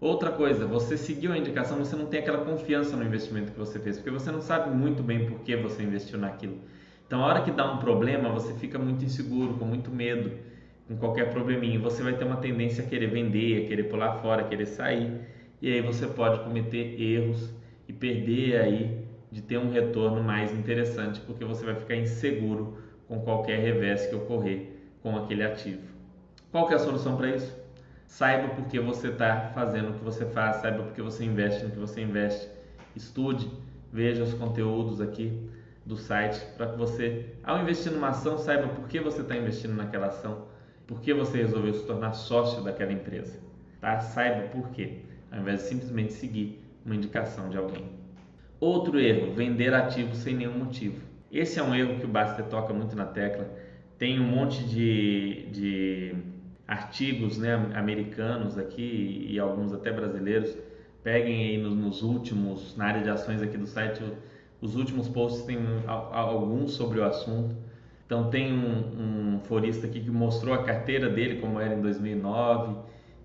Outra 0.00 0.32
coisa, 0.32 0.66
você 0.66 0.96
seguiu 0.96 1.32
a 1.32 1.38
indicação, 1.38 1.78
você 1.78 1.94
não 1.94 2.06
tem 2.06 2.18
aquela 2.18 2.44
confiança 2.44 2.96
no 2.96 3.04
investimento 3.04 3.52
que 3.52 3.58
você 3.58 3.78
fez, 3.78 3.96
porque 3.96 4.10
você 4.10 4.28
não 4.32 4.40
sabe 4.40 4.76
muito 4.76 5.04
bem 5.04 5.24
por 5.24 5.38
que 5.42 5.54
você 5.54 5.84
investiu 5.84 6.18
naquilo. 6.18 6.58
Então, 7.06 7.22
a 7.22 7.26
hora 7.28 7.42
que 7.42 7.52
dá 7.52 7.72
um 7.72 7.78
problema, 7.78 8.28
você 8.28 8.52
fica 8.54 8.76
muito 8.76 9.04
inseguro, 9.04 9.54
com 9.54 9.64
muito 9.64 9.88
medo, 9.88 10.32
com 10.88 10.96
qualquer 10.96 11.30
probleminha. 11.30 11.78
Você 11.78 12.02
vai 12.02 12.14
ter 12.14 12.24
uma 12.24 12.38
tendência 12.38 12.82
a 12.82 12.86
querer 12.88 13.06
vender, 13.06 13.64
a 13.64 13.68
querer 13.68 13.84
pular 13.84 14.14
fora, 14.20 14.42
a 14.42 14.48
querer 14.48 14.66
sair. 14.66 15.12
E 15.62 15.72
aí 15.72 15.80
você 15.80 16.08
pode 16.08 16.42
cometer 16.42 17.00
erros 17.00 17.54
e 17.86 17.92
perder 17.92 18.60
aí 18.60 19.04
de 19.30 19.42
ter 19.42 19.58
um 19.58 19.70
retorno 19.70 20.24
mais 20.24 20.52
interessante, 20.52 21.20
porque 21.20 21.44
você 21.44 21.64
vai 21.64 21.76
ficar 21.76 21.94
inseguro 21.94 22.89
com 23.10 23.18
qualquer 23.22 23.58
revés 23.58 24.06
que 24.06 24.14
ocorrer 24.14 24.68
com 25.02 25.16
aquele 25.16 25.42
ativo. 25.42 25.82
Qual 26.52 26.68
que 26.68 26.74
é 26.74 26.76
a 26.76 26.78
solução 26.78 27.16
para 27.16 27.34
isso? 27.34 27.52
Saiba 28.06 28.54
por 28.54 28.66
que 28.66 28.78
você 28.78 29.08
está 29.08 29.50
fazendo 29.52 29.90
o 29.90 29.94
que 29.94 30.04
você 30.04 30.24
faz, 30.26 30.58
saiba 30.58 30.84
por 30.84 30.92
que 30.92 31.02
você 31.02 31.24
investe 31.24 31.64
no 31.64 31.72
que 31.72 31.78
você 31.78 32.02
investe. 32.02 32.48
Estude, 32.94 33.50
veja 33.92 34.22
os 34.22 34.32
conteúdos 34.34 35.00
aqui 35.00 35.36
do 35.84 35.96
site 35.96 36.40
para 36.56 36.68
que 36.68 36.78
você, 36.78 37.34
ao 37.42 37.60
investir 37.60 37.90
numa 37.90 38.10
ação, 38.10 38.38
saiba 38.38 38.68
por 38.68 38.86
que 38.86 39.00
você 39.00 39.22
está 39.22 39.36
investindo 39.36 39.74
naquela 39.74 40.06
ação, 40.06 40.46
por 40.86 41.00
que 41.00 41.12
você 41.12 41.38
resolveu 41.38 41.74
se 41.74 41.84
tornar 41.84 42.12
sócio 42.12 42.62
daquela 42.62 42.92
empresa. 42.92 43.40
Tá? 43.80 43.98
Saiba 43.98 44.46
por 44.48 44.70
quê, 44.70 45.00
ao 45.32 45.40
invés 45.40 45.62
de 45.62 45.66
simplesmente 45.66 46.12
seguir 46.12 46.64
uma 46.86 46.94
indicação 46.94 47.48
de 47.48 47.56
alguém. 47.56 47.90
Outro 48.60 49.00
erro, 49.00 49.34
vender 49.34 49.74
ativos 49.74 50.18
sem 50.18 50.36
nenhum 50.36 50.58
motivo. 50.58 51.09
Esse 51.30 51.60
é 51.60 51.62
um 51.62 51.74
erro 51.74 51.98
que 51.98 52.04
o 52.04 52.08
Baster 52.08 52.44
toca 52.46 52.72
muito 52.72 52.96
na 52.96 53.04
tecla. 53.04 53.48
Tem 53.98 54.18
um 54.18 54.24
monte 54.24 54.64
de, 54.64 55.46
de 55.52 56.14
artigos 56.66 57.38
né, 57.38 57.54
americanos 57.74 58.58
aqui 58.58 59.26
e 59.28 59.38
alguns 59.38 59.72
até 59.72 59.92
brasileiros. 59.92 60.56
Peguem 61.02 61.48
aí 61.48 61.58
nos, 61.58 61.74
nos, 61.74 62.02
últimos, 62.02 62.76
na 62.76 62.86
área 62.86 63.02
de 63.02 63.10
ações 63.10 63.40
aqui 63.40 63.56
do 63.56 63.66
site, 63.66 64.02
os 64.60 64.76
últimos 64.76 65.08
posts 65.08 65.42
tem 65.44 65.58
alguns 65.86 66.72
sobre 66.72 66.98
o 66.98 67.04
assunto. 67.04 67.56
Então 68.04 68.28
tem 68.28 68.52
um, 68.52 69.36
um 69.36 69.40
forista 69.40 69.86
aqui 69.86 70.00
que 70.00 70.10
mostrou 70.10 70.52
a 70.52 70.64
carteira 70.64 71.08
dele 71.08 71.40
como 71.40 71.60
era 71.60 71.74
em 71.74 71.80
2009 71.80 72.76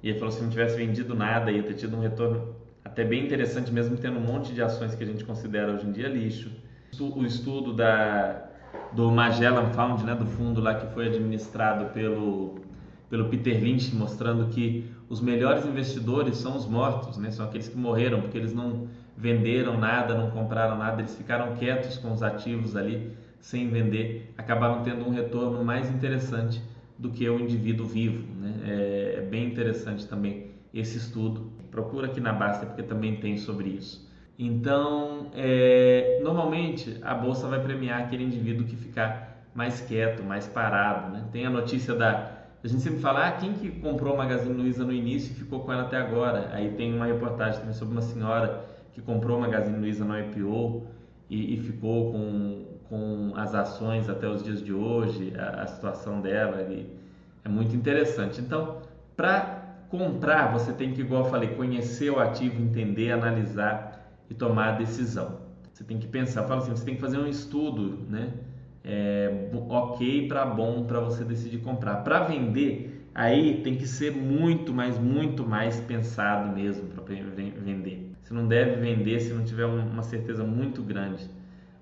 e 0.04 0.10
ele 0.10 0.20
falou 0.20 0.32
se 0.32 0.44
não 0.44 0.50
tivesse 0.50 0.78
vendido 0.78 1.16
nada 1.16 1.52
ia 1.52 1.64
ter 1.64 1.74
tido 1.74 1.98
um 1.98 2.00
retorno 2.00 2.56
até 2.84 3.04
bem 3.04 3.26
interessante 3.26 3.72
mesmo 3.72 3.98
tendo 3.98 4.20
um 4.20 4.22
monte 4.22 4.54
de 4.54 4.62
ações 4.62 4.94
que 4.94 5.04
a 5.04 5.08
gente 5.08 5.26
considera 5.26 5.74
hoje 5.74 5.88
em 5.88 5.92
dia 5.92 6.08
lixo. 6.08 6.52
O 7.00 7.26
estudo 7.26 7.74
da 7.74 8.44
do 8.92 9.12
Magellan 9.12 9.72
Fund, 9.74 10.04
né, 10.04 10.16
do 10.16 10.26
fundo 10.26 10.62
lá 10.62 10.76
que 10.76 10.94
foi 10.94 11.08
administrado 11.08 11.94
pelo 11.94 12.56
pelo 13.10 13.30
Peter 13.30 13.62
Lynch, 13.62 13.96
mostrando 13.96 14.48
que 14.48 14.90
os 15.08 15.22
melhores 15.22 15.66
investidores 15.66 16.38
são 16.38 16.56
os 16.56 16.66
mortos, 16.66 17.18
né? 17.18 17.30
são 17.30 17.46
aqueles 17.46 17.68
que 17.68 17.78
morreram 17.78 18.22
porque 18.22 18.38
eles 18.38 18.54
não 18.54 18.88
venderam 19.16 19.78
nada, 19.78 20.16
não 20.16 20.32
compraram 20.32 20.78
nada, 20.78 21.02
eles 21.02 21.16
ficaram 21.16 21.56
quietos 21.56 21.98
com 21.98 22.12
os 22.12 22.24
ativos 22.24 22.76
ali 22.76 23.12
sem 23.40 23.70
vender, 23.70 24.34
acabaram 24.38 24.82
tendo 24.82 25.08
um 25.08 25.12
retorno 25.12 25.64
mais 25.64 25.90
interessante 25.90 26.62
do 26.98 27.12
que 27.12 27.30
o 27.30 27.40
indivíduo 27.40 27.86
vivo. 27.86 28.26
Né? 28.42 28.56
É, 28.66 29.16
é 29.20 29.22
bem 29.22 29.46
interessante 29.46 30.08
também 30.08 30.48
esse 30.74 30.98
estudo. 30.98 31.52
Procura 31.70 32.08
aqui 32.08 32.20
na 32.20 32.34
Basta 32.34 32.66
porque 32.66 32.82
também 32.82 33.18
tem 33.18 33.38
sobre 33.38 33.70
isso. 33.70 34.05
Então, 34.38 35.32
é, 35.34 36.20
normalmente 36.22 37.00
a 37.02 37.16
bolsa 37.16 37.48
vai 37.48 37.62
premiar 37.62 38.02
aquele 38.02 38.24
indivíduo 38.24 38.66
que 38.66 38.76
ficar 38.76 39.50
mais 39.54 39.82
quieto, 39.82 40.24
mais 40.24 40.48
parado. 40.48 41.14
Né? 41.14 41.26
Tem 41.32 41.46
a 41.46 41.50
notícia 41.50 41.96
da 41.96 42.36
a 42.66 42.68
gente 42.68 42.82
sempre 42.82 43.00
fala, 43.00 43.28
ah, 43.28 43.32
quem 43.34 43.54
que 43.54 43.70
comprou 43.80 44.16
a 44.16 44.18
Magazine 44.18 44.56
Luiza 44.56 44.84
no 44.84 44.92
início 44.92 45.32
e 45.32 45.36
ficou 45.36 45.60
com 45.60 45.72
ela 45.72 45.84
até 45.84 45.98
agora? 45.98 46.50
Aí 46.52 46.72
tem 46.72 46.96
uma 46.96 47.06
reportagem 47.06 47.60
também 47.60 47.76
sobre 47.76 47.94
uma 47.94 48.02
senhora 48.02 48.66
que 48.92 49.02
comprou 49.04 49.38
a 49.38 49.42
Magazine 49.42 49.78
Luiza 49.78 50.04
no 50.04 50.20
IPO 50.20 50.82
e, 51.30 51.54
e 51.54 51.58
ficou 51.58 52.12
com, 52.12 52.66
com 52.90 53.34
as 53.36 53.54
ações 53.54 54.10
até 54.10 54.28
os 54.28 54.44
dias 54.44 54.64
de 54.64 54.74
hoje, 54.74 55.32
a, 55.38 55.62
a 55.62 55.68
situação 55.68 56.22
dela 56.22 56.64
e 56.64 56.90
é 57.44 57.50
muito 57.50 57.76
interessante. 57.76 58.42
Então, 58.42 58.80
para 59.16 59.64
comprar, 59.88 60.52
você 60.52 60.74
tem 60.74 60.92
que, 60.92 61.02
igual 61.02 61.26
eu 61.26 61.30
falei, 61.30 61.50
conhecer 61.50 62.10
o 62.10 62.20
ativo, 62.20 62.60
entender, 62.60 63.12
analisar 63.12 63.95
e 64.30 64.34
tomar 64.34 64.74
a 64.74 64.78
decisão. 64.78 65.40
Você 65.74 65.84
tem 65.84 66.00
que 66.00 66.08
pensar, 66.08 66.44
fala 66.44 66.62
assim, 66.62 66.72
você 66.72 66.86
tem 66.86 66.96
que 66.96 67.02
fazer 67.02 67.18
um 67.18 67.28
estudo, 67.28 68.06
né? 68.10 68.34
é, 68.86 69.50
ok 69.68 70.28
para 70.28 70.46
bom 70.46 70.86
para 70.86 71.00
você 71.00 71.24
decidir 71.24 71.58
comprar. 71.58 72.04
Para 72.04 72.20
vender, 72.20 73.10
aí 73.16 73.62
tem 73.64 73.76
que 73.76 73.88
ser 73.88 74.12
muito, 74.12 74.72
mais, 74.72 75.00
muito 75.00 75.46
mais 75.46 75.80
pensado 75.82 76.54
mesmo 76.54 76.88
para 76.90 77.04
vender. 77.04 78.12
Você 78.22 78.34
não 78.34 78.48
deve 78.48 78.76
vender 78.80 79.20
se 79.20 79.34
não 79.34 79.44
tiver 79.44 79.66
uma 79.66 80.04
certeza 80.04 80.44
muito 80.44 80.84
grande. 80.84 81.30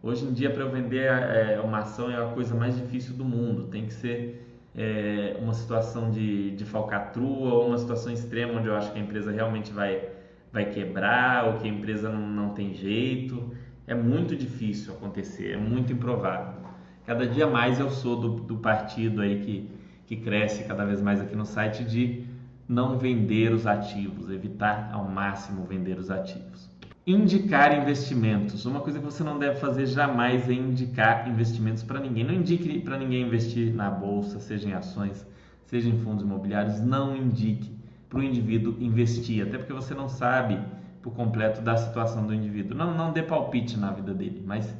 Hoje 0.01 0.25
em 0.25 0.33
dia, 0.33 0.49
para 0.49 0.63
eu 0.63 0.69
vender 0.69 1.05
é, 1.05 1.59
uma 1.61 1.79
ação 1.79 2.09
é 2.09 2.21
a 2.21 2.27
coisa 2.27 2.55
mais 2.55 2.75
difícil 2.75 3.13
do 3.13 3.25
mundo. 3.25 3.67
Tem 3.67 3.85
que 3.85 3.93
ser 3.93 4.45
é, 4.75 5.37
uma 5.41 5.53
situação 5.53 6.09
de, 6.09 6.51
de 6.51 6.65
falcatrua 6.65 7.53
ou 7.53 7.67
uma 7.67 7.77
situação 7.77 8.11
extrema 8.11 8.59
onde 8.59 8.67
eu 8.67 8.75
acho 8.75 8.91
que 8.91 8.99
a 8.99 9.01
empresa 9.01 9.31
realmente 9.31 9.71
vai, 9.71 10.09
vai 10.53 10.65
quebrar 10.65 11.47
ou 11.47 11.53
que 11.57 11.67
a 11.67 11.71
empresa 11.71 12.09
não, 12.09 12.29
não 12.29 12.49
tem 12.49 12.75
jeito. 12.75 13.51
É 13.87 13.95
muito 13.95 14.35
difícil 14.35 14.93
acontecer, 14.93 15.53
é 15.53 15.57
muito 15.57 15.91
improvável. 15.91 16.61
Cada 17.05 17.27
dia 17.27 17.47
mais 17.47 17.79
eu 17.79 17.89
sou 17.89 18.15
do, 18.15 18.29
do 18.41 18.57
partido 18.57 19.21
aí 19.21 19.41
que, 19.41 19.69
que 20.05 20.15
cresce 20.17 20.63
cada 20.63 20.85
vez 20.85 21.01
mais 21.01 21.19
aqui 21.19 21.35
no 21.35 21.45
site 21.45 21.83
de 21.83 22.23
não 22.69 22.97
vender 22.97 23.51
os 23.51 23.67
ativos, 23.67 24.29
evitar 24.29 24.89
ao 24.93 25.03
máximo 25.03 25.65
vender 25.65 25.99
os 25.99 26.09
ativos. 26.09 26.71
Indicar 27.05 27.77
investimentos. 27.77 28.65
Uma 28.65 28.79
coisa 28.79 28.99
que 28.99 29.03
você 29.03 29.21
não 29.21 29.37
deve 29.37 29.59
fazer 29.59 29.85
jamais 29.87 30.47
é 30.49 30.53
indicar 30.53 31.27
investimentos 31.27 31.83
para 31.83 31.99
ninguém. 31.99 32.23
Não 32.23 32.33
indique 32.33 32.79
para 32.79 32.97
ninguém 32.97 33.23
investir 33.23 33.73
na 33.73 33.89
bolsa, 33.89 34.39
seja 34.39 34.69
em 34.69 34.73
ações, 34.73 35.27
seja 35.65 35.89
em 35.89 35.99
fundos 35.99 36.23
imobiliários. 36.23 36.79
Não 36.79 37.13
indique 37.17 37.82
para 38.13 38.19
o 38.19 38.23
indivíduo 38.23 38.77
investir, 38.79 39.43
até 39.43 39.57
porque 39.57 39.73
você 39.73 39.95
não 39.95 40.07
sabe 40.07 40.59
por 41.01 41.15
completo 41.15 41.61
da 41.61 41.75
situação 41.75 42.27
do 42.27 42.33
indivíduo. 42.33 42.77
Não, 42.77 42.95
não 42.95 43.11
dê 43.11 43.23
palpite 43.23 43.75
na 43.75 43.91
vida 43.91 44.13
dele, 44.13 44.43
mas 44.45 44.71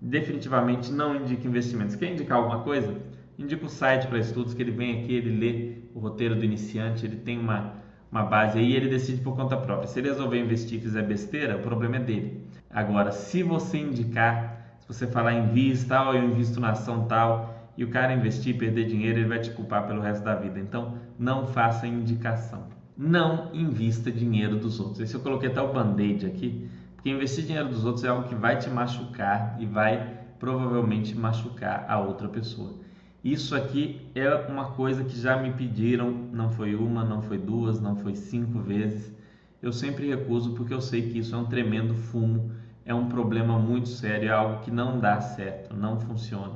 definitivamente 0.00 0.92
não 0.92 1.16
indica 1.16 1.48
investimentos. 1.48 1.96
Quer 1.96 2.12
indicar 2.12 2.38
alguma 2.38 2.60
coisa? 2.60 2.96
Indica 3.36 3.66
o 3.66 3.68
site 3.68 4.06
para 4.06 4.20
estudos, 4.20 4.54
que 4.54 4.62
ele 4.62 4.70
vem 4.70 5.00
aqui, 5.00 5.14
ele 5.14 5.36
lê 5.36 5.78
o 5.94 5.98
roteiro 5.98 6.36
do 6.36 6.44
iniciante, 6.44 7.04
ele 7.04 7.16
tem 7.16 7.40
uma, 7.40 7.72
uma 8.10 8.22
base 8.22 8.56
aí 8.56 8.70
e 8.70 8.76
ele 8.76 8.88
decide 8.88 9.20
por 9.20 9.34
conta 9.34 9.56
própria. 9.56 9.88
Se 9.88 9.98
ele 9.98 10.08
resolver 10.08 10.38
investir 10.38 10.78
e 10.78 10.82
fizer 10.82 11.02
besteira, 11.02 11.56
o 11.56 11.62
problema 11.62 11.96
é 11.96 12.00
dele. 12.00 12.46
Agora, 12.70 13.10
se 13.10 13.42
você 13.42 13.78
indicar, 13.78 14.76
se 14.78 14.86
você 14.86 15.08
falar 15.08 15.32
invista, 15.32 15.88
tal, 15.96 16.14
eu 16.14 16.22
invisto 16.22 16.60
na 16.60 16.70
ação 16.70 17.06
tal, 17.06 17.52
e 17.76 17.82
o 17.82 17.90
cara 17.90 18.14
investir 18.14 18.54
e 18.54 18.58
perder 18.58 18.86
dinheiro, 18.86 19.18
ele 19.18 19.28
vai 19.28 19.40
te 19.40 19.50
culpar 19.50 19.88
pelo 19.88 20.00
resto 20.00 20.24
da 20.24 20.36
vida. 20.36 20.60
Então, 20.60 20.98
não 21.18 21.48
faça 21.48 21.86
indicação. 21.86 22.75
Não 22.96 23.54
invista 23.54 24.10
dinheiro 24.10 24.56
dos 24.56 24.80
outros. 24.80 25.00
Esse 25.00 25.14
eu 25.14 25.20
coloquei 25.20 25.50
até 25.50 25.60
o 25.60 25.70
band-aid 25.70 26.24
aqui, 26.24 26.66
porque 26.94 27.10
investir 27.10 27.44
dinheiro 27.44 27.68
dos 27.68 27.84
outros 27.84 28.04
é 28.04 28.08
algo 28.08 28.26
que 28.26 28.34
vai 28.34 28.58
te 28.58 28.70
machucar 28.70 29.56
e 29.60 29.66
vai 29.66 30.18
provavelmente 30.38 31.14
machucar 31.14 31.84
a 31.88 32.00
outra 32.00 32.26
pessoa. 32.26 32.74
Isso 33.22 33.54
aqui 33.54 34.00
é 34.14 34.32
uma 34.48 34.70
coisa 34.70 35.04
que 35.04 35.18
já 35.20 35.36
me 35.36 35.52
pediram, 35.52 36.10
não 36.10 36.48
foi 36.48 36.74
uma, 36.74 37.04
não 37.04 37.20
foi 37.20 37.36
duas, 37.36 37.80
não 37.80 37.96
foi 37.96 38.14
cinco 38.14 38.60
vezes. 38.60 39.12
Eu 39.60 39.72
sempre 39.72 40.08
recuso 40.08 40.54
porque 40.54 40.72
eu 40.72 40.80
sei 40.80 41.10
que 41.10 41.18
isso 41.18 41.34
é 41.34 41.38
um 41.38 41.46
tremendo 41.46 41.94
fumo, 41.94 42.50
é 42.84 42.94
um 42.94 43.08
problema 43.08 43.58
muito 43.58 43.88
sério, 43.88 44.28
é 44.28 44.32
algo 44.32 44.62
que 44.62 44.70
não 44.70 45.00
dá 45.00 45.20
certo, 45.20 45.76
não 45.76 46.00
funciona. 46.00 46.54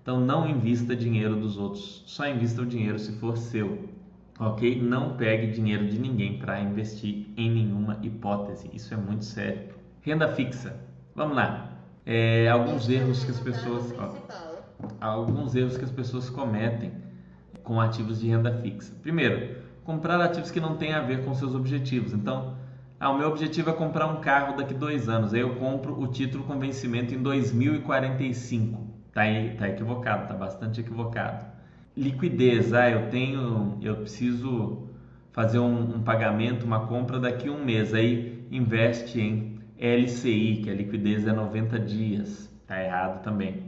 Então 0.00 0.20
não 0.20 0.48
invista 0.48 0.96
dinheiro 0.96 1.36
dos 1.36 1.58
outros, 1.58 2.02
só 2.06 2.26
invista 2.26 2.62
o 2.62 2.66
dinheiro 2.66 2.98
se 2.98 3.12
for 3.18 3.36
seu, 3.36 3.90
ok? 4.46 4.80
Não 4.82 5.16
pegue 5.16 5.48
dinheiro 5.48 5.86
de 5.88 5.98
ninguém 5.98 6.38
para 6.38 6.60
investir 6.60 7.32
em 7.36 7.50
nenhuma 7.50 7.98
hipótese, 8.02 8.70
isso 8.72 8.92
é 8.94 8.96
muito 8.96 9.24
sério. 9.24 9.68
Renda 10.02 10.28
fixa. 10.28 10.76
Vamos 11.14 11.36
lá. 11.36 11.70
É, 12.04 12.48
alguns 12.48 12.88
erros 12.88 13.24
que 13.24 13.30
as 13.30 13.38
pessoas 13.40 13.94
ó, 13.98 14.16
alguns 15.00 15.54
erros 15.54 15.76
que 15.76 15.84
as 15.84 15.90
pessoas 15.90 16.28
cometem 16.30 16.92
com 17.62 17.80
ativos 17.80 18.20
de 18.20 18.28
renda 18.28 18.52
fixa. 18.60 18.92
Primeiro, 19.02 19.56
comprar 19.84 20.20
ativos 20.20 20.50
que 20.50 20.60
não 20.60 20.76
têm 20.76 20.92
a 20.94 21.00
ver 21.00 21.24
com 21.24 21.34
seus 21.34 21.54
objetivos. 21.54 22.12
Então, 22.12 22.56
Ah, 23.00 23.10
o 23.10 23.18
meu 23.18 23.28
objetivo 23.28 23.68
é 23.70 23.72
comprar 23.72 24.06
um 24.06 24.20
carro 24.20 24.56
daqui 24.56 24.74
dois 24.74 25.08
anos. 25.08 25.34
Aí 25.34 25.40
eu 25.40 25.56
compro 25.56 26.00
o 26.00 26.06
título 26.06 26.44
com 26.44 26.58
vencimento 26.58 27.12
em 27.14 27.20
2045. 27.22 28.86
Tá, 29.12 29.22
tá 29.58 29.68
equivocado, 29.68 30.28
tá 30.28 30.34
bastante 30.34 30.80
equivocado. 30.80 31.44
Liquidez, 31.96 32.72
ah, 32.72 32.88
eu 32.88 33.10
tenho, 33.10 33.78
eu 33.82 33.96
preciso 33.96 34.88
fazer 35.30 35.58
um, 35.58 35.96
um 35.96 36.02
pagamento, 36.02 36.64
uma 36.64 36.86
compra 36.86 37.18
daqui 37.20 37.48
a 37.48 37.52
um 37.52 37.62
mês. 37.62 37.92
Aí 37.92 38.46
investe 38.50 39.20
em 39.20 39.58
LCI, 39.78 40.62
que 40.62 40.70
a 40.70 40.74
liquidez 40.74 41.26
é 41.26 41.32
90 41.32 41.78
dias. 41.78 42.50
Tá 42.66 42.82
errado 42.82 43.22
também. 43.22 43.64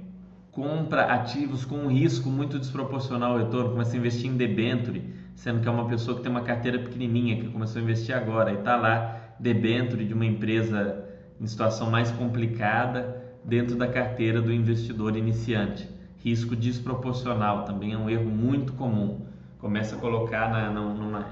Compra 0.50 1.02
ativos 1.02 1.66
com 1.66 1.76
um 1.76 1.88
risco 1.88 2.30
muito 2.30 2.58
desproporcional 2.58 3.32
ao 3.32 3.38
retorno. 3.38 3.72
Começa 3.72 3.94
a 3.94 3.98
investir 3.98 4.30
em 4.30 4.36
debenture, 4.38 5.02
sendo 5.34 5.60
que 5.60 5.68
é 5.68 5.70
uma 5.70 5.86
pessoa 5.86 6.16
que 6.16 6.22
tem 6.22 6.30
uma 6.30 6.42
carteira 6.42 6.78
pequenininha, 6.78 7.36
que 7.36 7.48
começou 7.48 7.80
a 7.80 7.82
investir 7.82 8.16
agora 8.16 8.52
e 8.52 8.56
tá 8.58 8.76
lá 8.76 9.34
debênture 9.38 10.04
de 10.04 10.14
uma 10.14 10.24
empresa 10.24 11.04
em 11.38 11.46
situação 11.46 11.90
mais 11.90 12.10
complicada 12.12 13.22
dentro 13.44 13.76
da 13.76 13.86
carteira 13.86 14.40
do 14.40 14.50
investidor 14.50 15.14
iniciante. 15.14 15.92
Risco 16.24 16.56
desproporcional 16.56 17.66
também 17.66 17.92
é 17.92 17.98
um 17.98 18.08
erro 18.08 18.30
muito 18.30 18.72
comum. 18.72 19.26
Começa 19.58 19.94
a 19.94 19.98
colocar 19.98 20.50
na, 20.50 20.70
numa, 20.70 21.26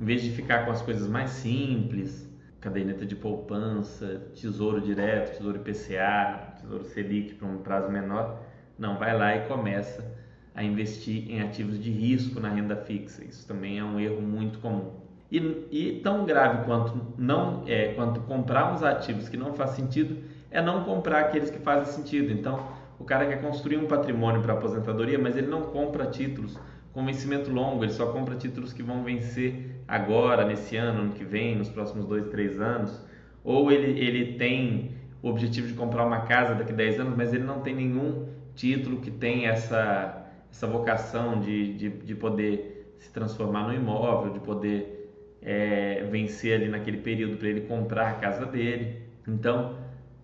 em 0.00 0.04
vez 0.06 0.22
de 0.22 0.30
ficar 0.30 0.64
com 0.64 0.70
as 0.70 0.80
coisas 0.80 1.06
mais 1.06 1.32
simples, 1.32 2.26
caderneta 2.58 3.04
de 3.04 3.14
poupança, 3.14 4.22
tesouro 4.34 4.80
direto, 4.80 5.36
tesouro 5.36 5.58
IPCA, 5.58 6.54
tesouro 6.62 6.82
Selic 6.86 7.34
para 7.34 7.46
um 7.46 7.58
prazo 7.58 7.90
menor, 7.90 8.40
não 8.78 8.96
vai 8.96 9.14
lá 9.14 9.36
e 9.36 9.40
começa 9.40 10.16
a 10.54 10.64
investir 10.64 11.30
em 11.30 11.42
ativos 11.42 11.78
de 11.78 11.90
risco 11.90 12.40
na 12.40 12.48
renda 12.48 12.74
fixa. 12.74 13.22
Isso 13.22 13.46
também 13.46 13.78
é 13.78 13.84
um 13.84 14.00
erro 14.00 14.22
muito 14.22 14.60
comum. 14.60 14.92
E, 15.30 15.66
e 15.70 16.00
tão 16.02 16.24
grave 16.24 16.64
quanto 16.64 16.98
não 17.18 17.64
é 17.66 17.88
quanto 17.88 18.20
comprar 18.20 18.72
uns 18.72 18.82
ativos 18.82 19.28
que 19.28 19.36
não 19.36 19.52
faz 19.52 19.72
sentido 19.72 20.16
é 20.50 20.62
não 20.62 20.84
comprar 20.84 21.20
aqueles 21.20 21.50
que 21.50 21.58
fazem 21.58 21.92
sentido. 21.92 22.32
Então, 22.32 22.77
o 22.98 23.04
cara 23.04 23.26
quer 23.26 23.40
construir 23.40 23.76
um 23.76 23.86
patrimônio 23.86 24.42
para 24.42 24.54
aposentadoria, 24.54 25.18
mas 25.18 25.36
ele 25.36 25.46
não 25.46 25.62
compra 25.62 26.06
títulos 26.06 26.58
com 26.92 27.04
vencimento 27.04 27.50
longo, 27.50 27.84
ele 27.84 27.92
só 27.92 28.06
compra 28.12 28.34
títulos 28.34 28.72
que 28.72 28.82
vão 28.82 29.04
vencer 29.04 29.82
agora, 29.86 30.44
nesse 30.44 30.76
ano, 30.76 31.02
ano 31.02 31.12
que 31.12 31.24
vem, 31.24 31.56
nos 31.56 31.68
próximos 31.68 32.06
dois, 32.06 32.26
três 32.26 32.60
anos. 32.60 33.00
Ou 33.44 33.70
ele, 33.70 33.98
ele 34.00 34.34
tem 34.36 34.96
o 35.22 35.28
objetivo 35.28 35.68
de 35.68 35.74
comprar 35.74 36.04
uma 36.04 36.22
casa 36.22 36.54
daqui 36.54 36.72
a 36.72 36.76
10 36.76 37.00
anos, 37.00 37.16
mas 37.16 37.32
ele 37.32 37.44
não 37.44 37.60
tem 37.60 37.74
nenhum 37.74 38.28
título 38.54 39.00
que 39.00 39.10
tem 39.10 39.46
essa, 39.46 40.26
essa 40.50 40.66
vocação 40.66 41.40
de, 41.40 41.74
de, 41.74 41.88
de 41.88 42.14
poder 42.14 42.94
se 42.98 43.12
transformar 43.12 43.66
no 43.66 43.74
imóvel, 43.74 44.32
de 44.32 44.40
poder 44.40 45.12
é, 45.40 46.04
vencer 46.10 46.54
ali 46.54 46.68
naquele 46.68 46.98
período 46.98 47.36
para 47.36 47.48
ele 47.48 47.62
comprar 47.62 48.10
a 48.10 48.14
casa 48.14 48.44
dele. 48.44 49.02
Então, 49.26 49.76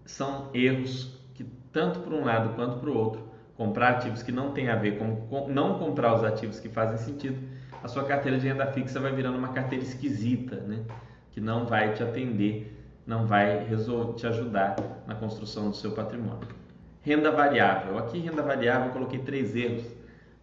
são 0.05 0.51
erros 0.53 1.24
tanto 1.75 1.99
por 2.01 2.15
um 2.15 2.25
lado 2.25 2.55
quanto 2.55 2.79
para 2.79 2.89
o 2.89 2.97
outro, 2.97 3.23
comprar 3.57 3.91
ativos 3.91 4.23
que 4.23 4.33
não 4.33 4.53
tem 4.53 4.71
a 4.71 4.77
ver 4.77 4.97
com 4.97 5.49
não 5.49 5.79
comprar 5.79 6.15
os 6.15 6.25
ativos 6.25 6.61
que 6.61 6.69
fazem 6.69 6.97
sentido, 6.97 7.37
a 7.83 7.89
sua 7.89 8.05
carteira 8.05 8.39
de 8.39 8.47
renda 8.47 8.67
fixa 8.69 9.01
vai 9.01 9.13
virando 9.13 9.37
uma 9.37 9.49
carteira 9.49 9.85
esquisita, 9.85 10.57
né? 10.57 10.85
que 11.33 11.41
não 11.41 11.67
vai 11.67 11.93
te 11.93 12.03
atender, 12.03 12.73
não 13.05 13.27
vai 13.27 13.67
te 14.17 14.27
ajudar 14.27 14.77
na 15.07 15.17
construção 15.17 15.69
do 15.69 15.77
seu 15.77 15.91
patrimônio. 15.91 16.47
Renda 17.03 17.31
variável. 17.31 17.99
Aqui, 17.99 18.19
renda 18.21 18.41
variável, 18.41 18.87
eu 18.87 18.93
coloquei 18.93 19.19
três 19.19 19.55
erros, 19.55 19.85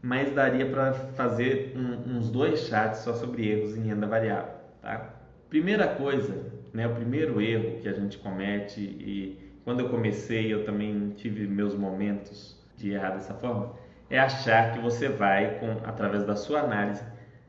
mas 0.02 0.36
daria 0.36 0.66
para 0.66 0.94
fazer 0.94 1.74
um, 1.76 2.18
uns 2.18 2.30
dois 2.30 2.68
chats 2.68 3.00
só 3.00 3.14
sobre 3.14 3.50
erros 3.50 3.76
em 3.76 3.84
renda 3.84 4.06
variável. 4.06 4.54
Tá? 4.82 5.14
Primeira 5.50 5.88
coisa, 5.88 6.46
né, 6.74 6.88
o 6.88 6.94
primeiro 6.94 7.42
erro 7.42 7.80
que 7.82 7.88
a 7.88 7.94
gente 7.94 8.18
comete 8.18 8.82
e 8.82 9.51
quando 9.64 9.82
eu 9.82 9.90
comecei 9.90 10.54
eu 10.54 10.66
também 10.66 11.12
tive 11.16 11.48
meus 11.48 11.76
momentos 11.76 12.60
de 12.78 12.92
errar 12.92 13.12
dessa 13.12 13.34
forma, 13.34 13.74
é 14.10 14.20
achar 14.20 14.74
que 14.74 14.80
você 14.80 15.08
vai, 15.08 15.60
com, 15.60 15.88
através 15.88 16.24
da 16.26 16.36
sua 16.36 16.62
análise, 16.62 17.04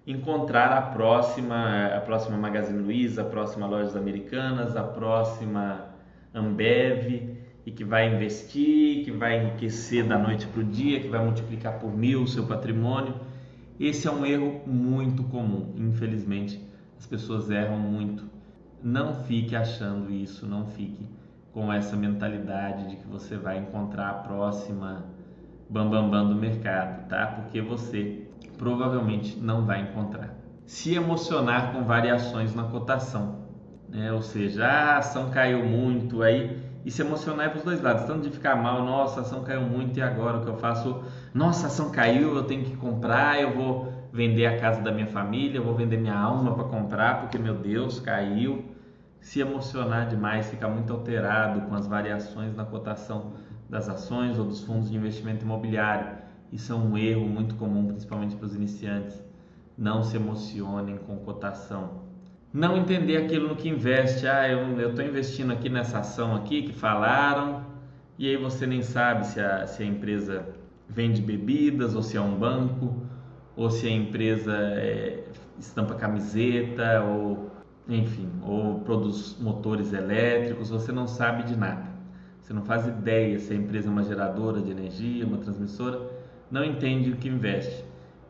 encontrar 0.07 0.72
a 0.72 0.83
próxima, 0.83 1.87
a 1.87 2.01
próxima 2.01 2.37
Magazine 2.37 2.83
Luiza, 2.83 3.22
a 3.22 3.25
próxima 3.25 3.66
Lojas 3.66 3.96
Americanas, 3.96 4.77
a 4.77 4.83
próxima 4.83 5.88
Ambev 6.35 7.38
e 7.64 7.70
que 7.70 7.85
vai 7.85 8.12
investir, 8.12 9.05
que 9.05 9.11
vai 9.11 9.40
enriquecer 9.40 10.07
da 10.07 10.18
noite 10.18 10.46
para 10.46 10.61
o 10.61 10.64
dia, 10.64 11.01
que 11.01 11.09
vai 11.09 11.25
multiplicar 11.25 11.79
por 11.79 11.96
mil 11.96 12.22
o 12.22 12.29
seu 12.29 12.46
patrimônio. 12.46 13.14
Esse 13.79 14.07
é 14.07 14.11
um 14.11 14.27
erro 14.27 14.62
muito 14.66 15.22
comum, 15.25 15.72
infelizmente 15.77 16.61
as 16.98 17.07
pessoas 17.07 17.51
erram 17.51 17.79
muito. 17.79 18.25
Não 18.83 19.14
fique 19.25 19.57
achando 19.57 20.12
isso, 20.12 20.46
não 20.46 20.66
fique 20.66 21.07
com 21.52 21.72
essa 21.72 21.96
mentalidade 21.96 22.88
de 22.88 22.96
que 22.96 23.06
você 23.06 23.36
vai 23.36 23.58
encontrar 23.58 24.10
a 24.10 24.14
próxima 24.14 25.04
bambambam 25.68 26.10
bam, 26.10 26.24
bam 26.24 26.28
do 26.28 26.34
mercado, 26.34 27.08
tá? 27.08 27.26
Porque 27.26 27.60
você 27.60 28.26
provavelmente 28.58 29.38
não 29.38 29.64
vai 29.64 29.82
encontrar. 29.82 30.34
Se 30.66 30.94
emocionar 30.94 31.72
com 31.72 31.82
variações 31.84 32.54
na 32.54 32.64
cotação, 32.64 33.42
né? 33.88 34.12
Ou 34.12 34.22
seja, 34.22 34.66
a 34.66 34.98
ação 34.98 35.30
caiu 35.30 35.64
muito 35.64 36.22
aí 36.22 36.58
e 36.84 36.90
se 36.90 37.00
emocionar 37.02 37.46
é 37.46 37.48
para 37.48 37.58
os 37.58 37.64
dois 37.64 37.80
lados, 37.80 38.04
tanto 38.04 38.22
de 38.22 38.30
ficar 38.30 38.56
mal, 38.56 38.84
nossa, 38.84 39.20
a 39.20 39.22
ação 39.22 39.44
caiu 39.44 39.62
muito 39.62 39.98
e 39.98 40.02
agora 40.02 40.38
o 40.38 40.40
que 40.42 40.48
eu 40.48 40.56
faço? 40.56 41.02
Nossa, 41.32 41.66
a 41.66 41.68
ação 41.68 41.90
caiu, 41.90 42.34
eu 42.34 42.44
tenho 42.44 42.64
que 42.64 42.76
comprar, 42.76 43.40
eu 43.40 43.52
vou 43.54 43.92
vender 44.12 44.46
a 44.46 44.58
casa 44.58 44.80
da 44.82 44.90
minha 44.90 45.06
família, 45.06 45.58
eu 45.58 45.64
vou 45.64 45.74
vender 45.74 45.96
minha 45.96 46.18
alma 46.18 46.54
para 46.54 46.64
comprar 46.64 47.20
porque 47.20 47.38
meu 47.38 47.54
Deus 47.54 48.00
caiu. 48.00 48.64
Se 49.22 49.38
emocionar 49.38 50.08
demais, 50.08 50.50
ficar 50.50 50.68
muito 50.68 50.92
alterado 50.92 51.62
com 51.62 51.74
as 51.76 51.87
variações 51.87 52.56
na 52.56 52.64
cotação 52.64 53.35
das 53.70 53.88
ações 53.88 54.37
ou 54.37 54.44
dos 54.44 54.64
fundos 54.64 54.90
de 54.90 54.96
investimento 54.96 55.44
imobiliário. 55.44 56.18
Isso 56.52 56.72
é 56.72 56.76
um 56.76 56.98
erro 56.98 57.26
muito 57.26 57.54
comum, 57.54 57.87
principalmente 57.87 58.35
para 58.35 58.46
os 58.46 58.54
iniciantes. 58.56 59.24
Não 59.78 60.02
se 60.02 60.16
emocionem 60.16 60.98
com 60.98 61.16
cotação. 61.18 62.02
Não 62.52 62.76
entender 62.76 63.16
aquilo 63.16 63.48
no 63.48 63.56
que 63.56 63.68
investe. 63.68 64.26
Ah, 64.26 64.48
eu 64.48 64.90
estou 64.90 65.04
investindo 65.04 65.52
aqui 65.52 65.68
nessa 65.68 66.00
ação 66.00 66.35
aqui 66.35 66.64
que 66.64 66.72
falaram, 66.72 67.64
e 68.18 68.28
aí 68.28 68.37
você 68.37 68.66
nem 68.66 68.82
sabe 68.82 69.24
se 69.24 69.40
a, 69.40 69.68
se 69.68 69.85
a 69.85 69.87
empresa 69.87 70.44
vende 70.88 71.22
bebidas 71.22 71.94
ou 71.94 72.02
se 72.02 72.16
é 72.16 72.20
um 72.20 72.37
banco 72.37 73.06
ou 73.56 73.70
se 73.70 73.87
a 73.87 73.90
empresa 73.90 74.52
é, 74.52 75.24
estampa 75.61 75.94
camiseta 75.94 77.02
ou 77.02 77.51
enfim, 77.88 78.29
ou 78.42 78.81
produz 78.81 79.37
motores 79.40 79.92
elétricos, 79.92 80.71
você 80.71 80.92
não 80.92 81.07
sabe 81.07 81.42
de 81.45 81.57
nada. 81.57 81.90
Você 82.40 82.53
não 82.53 82.62
faz 82.62 82.87
ideia 82.87 83.38
se 83.38 83.53
a 83.53 83.57
empresa 83.57 83.88
é 83.88 83.90
uma 83.90 84.03
geradora 84.03 84.61
de 84.61 84.71
energia, 84.71 85.27
uma 85.27 85.38
transmissora, 85.38 86.01
não 86.51 86.64
entende 86.64 87.11
o 87.11 87.16
que 87.16 87.29
investe. 87.29 87.85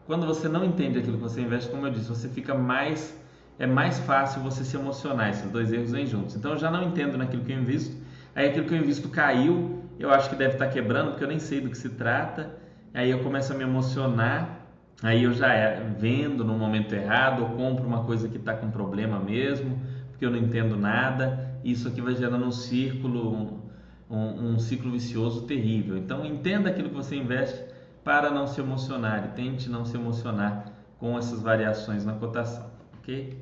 Quando 0.07 0.27
você 0.27 0.49
não 0.49 0.65
entende 0.65 0.99
aquilo 0.99 1.17
que 1.17 1.23
você 1.23 1.41
investe, 1.41 1.71
como 1.71 1.87
eu 1.87 1.91
disse, 1.91 2.09
você 2.09 2.29
fica 2.29 2.55
mais 2.55 3.21
é 3.59 3.67
mais 3.67 3.99
fácil 4.01 4.43
você 4.43 4.65
se 4.65 4.77
emocionar. 4.77 5.31
Esses 5.31 5.51
dois 5.51 5.73
erros 5.73 5.93
vêm 5.93 6.07
juntos. 6.07 6.35
Então 6.35 6.53
eu 6.53 6.59
já 6.59 6.71
não 6.71 6.83
entendo 6.83 7.17
naquilo 7.17 7.45
que 7.45 7.53
eu 7.53 7.59
invisto. 7.59 7.97
Aí 8.35 8.49
aquilo 8.49 8.67
que 8.67 8.75
eu 8.75 8.79
invisto 8.79 9.09
caiu, 9.09 9.85
eu 9.99 10.11
acho 10.11 10.31
que 10.31 10.37
deve 10.37 10.55
estar 10.55 10.69
quebrando, 10.69 11.11
porque 11.11 11.25
eu 11.25 11.29
nem 11.29 11.39
sei 11.39 11.61
do 11.61 11.69
que 11.69 11.77
se 11.79 11.91
trata. 11.91 12.51
Aí 12.95 13.11
eu 13.11 13.21
começo 13.21 13.53
a 13.53 13.57
me 13.57 13.63
emocionar 13.63 14.62
Aí 15.03 15.25
eu 15.25 15.33
já 15.33 15.53
é, 15.53 15.81
vendo 15.99 16.45
no 16.45 16.57
momento 16.57 16.93
errado, 16.95 17.43
ou 17.43 17.51
compro 17.51 17.87
uma 17.87 18.05
coisa 18.05 18.29
que 18.29 18.37
está 18.37 18.55
com 18.55 18.71
problema 18.71 19.19
mesmo, 19.19 19.81
porque 20.11 20.25
eu 20.25 20.31
não 20.31 20.39
entendo 20.39 20.77
nada. 20.77 21.57
Isso 21.65 21.89
aqui 21.89 22.01
vai 22.01 22.15
gerando 22.15 22.45
um 22.45 22.53
círculo, 22.53 23.63
um, 24.11 24.53
um 24.53 24.59
ciclo 24.59 24.91
vicioso 24.91 25.43
terrível. 25.43 25.97
Então 25.97 26.25
entenda 26.25 26.71
aquilo 26.71 26.89
que 26.89 26.95
você 26.95 27.17
investe 27.17 27.65
para 28.05 28.31
não 28.31 28.47
se 28.47 28.61
emocionar 28.61 29.27
e 29.27 29.29
tente 29.37 29.69
não 29.69 29.85
se 29.85 29.97
emocionar 29.97 30.67
com 30.99 31.19
essas 31.19 31.41
variações 31.41 32.05
na 32.05 32.13
cotação, 32.13 32.67
ok? 32.99 33.37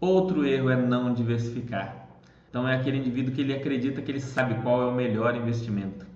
Outro 0.00 0.44
erro 0.44 0.70
é 0.70 0.76
não 0.76 1.12
diversificar. 1.12 2.08
Então 2.50 2.68
é 2.68 2.74
aquele 2.74 2.98
indivíduo 2.98 3.34
que 3.34 3.40
ele 3.40 3.54
acredita 3.54 4.02
que 4.02 4.10
ele 4.10 4.20
sabe 4.20 4.62
qual 4.62 4.82
é 4.82 4.86
o 4.86 4.94
melhor 4.94 5.36
investimento 5.36 6.06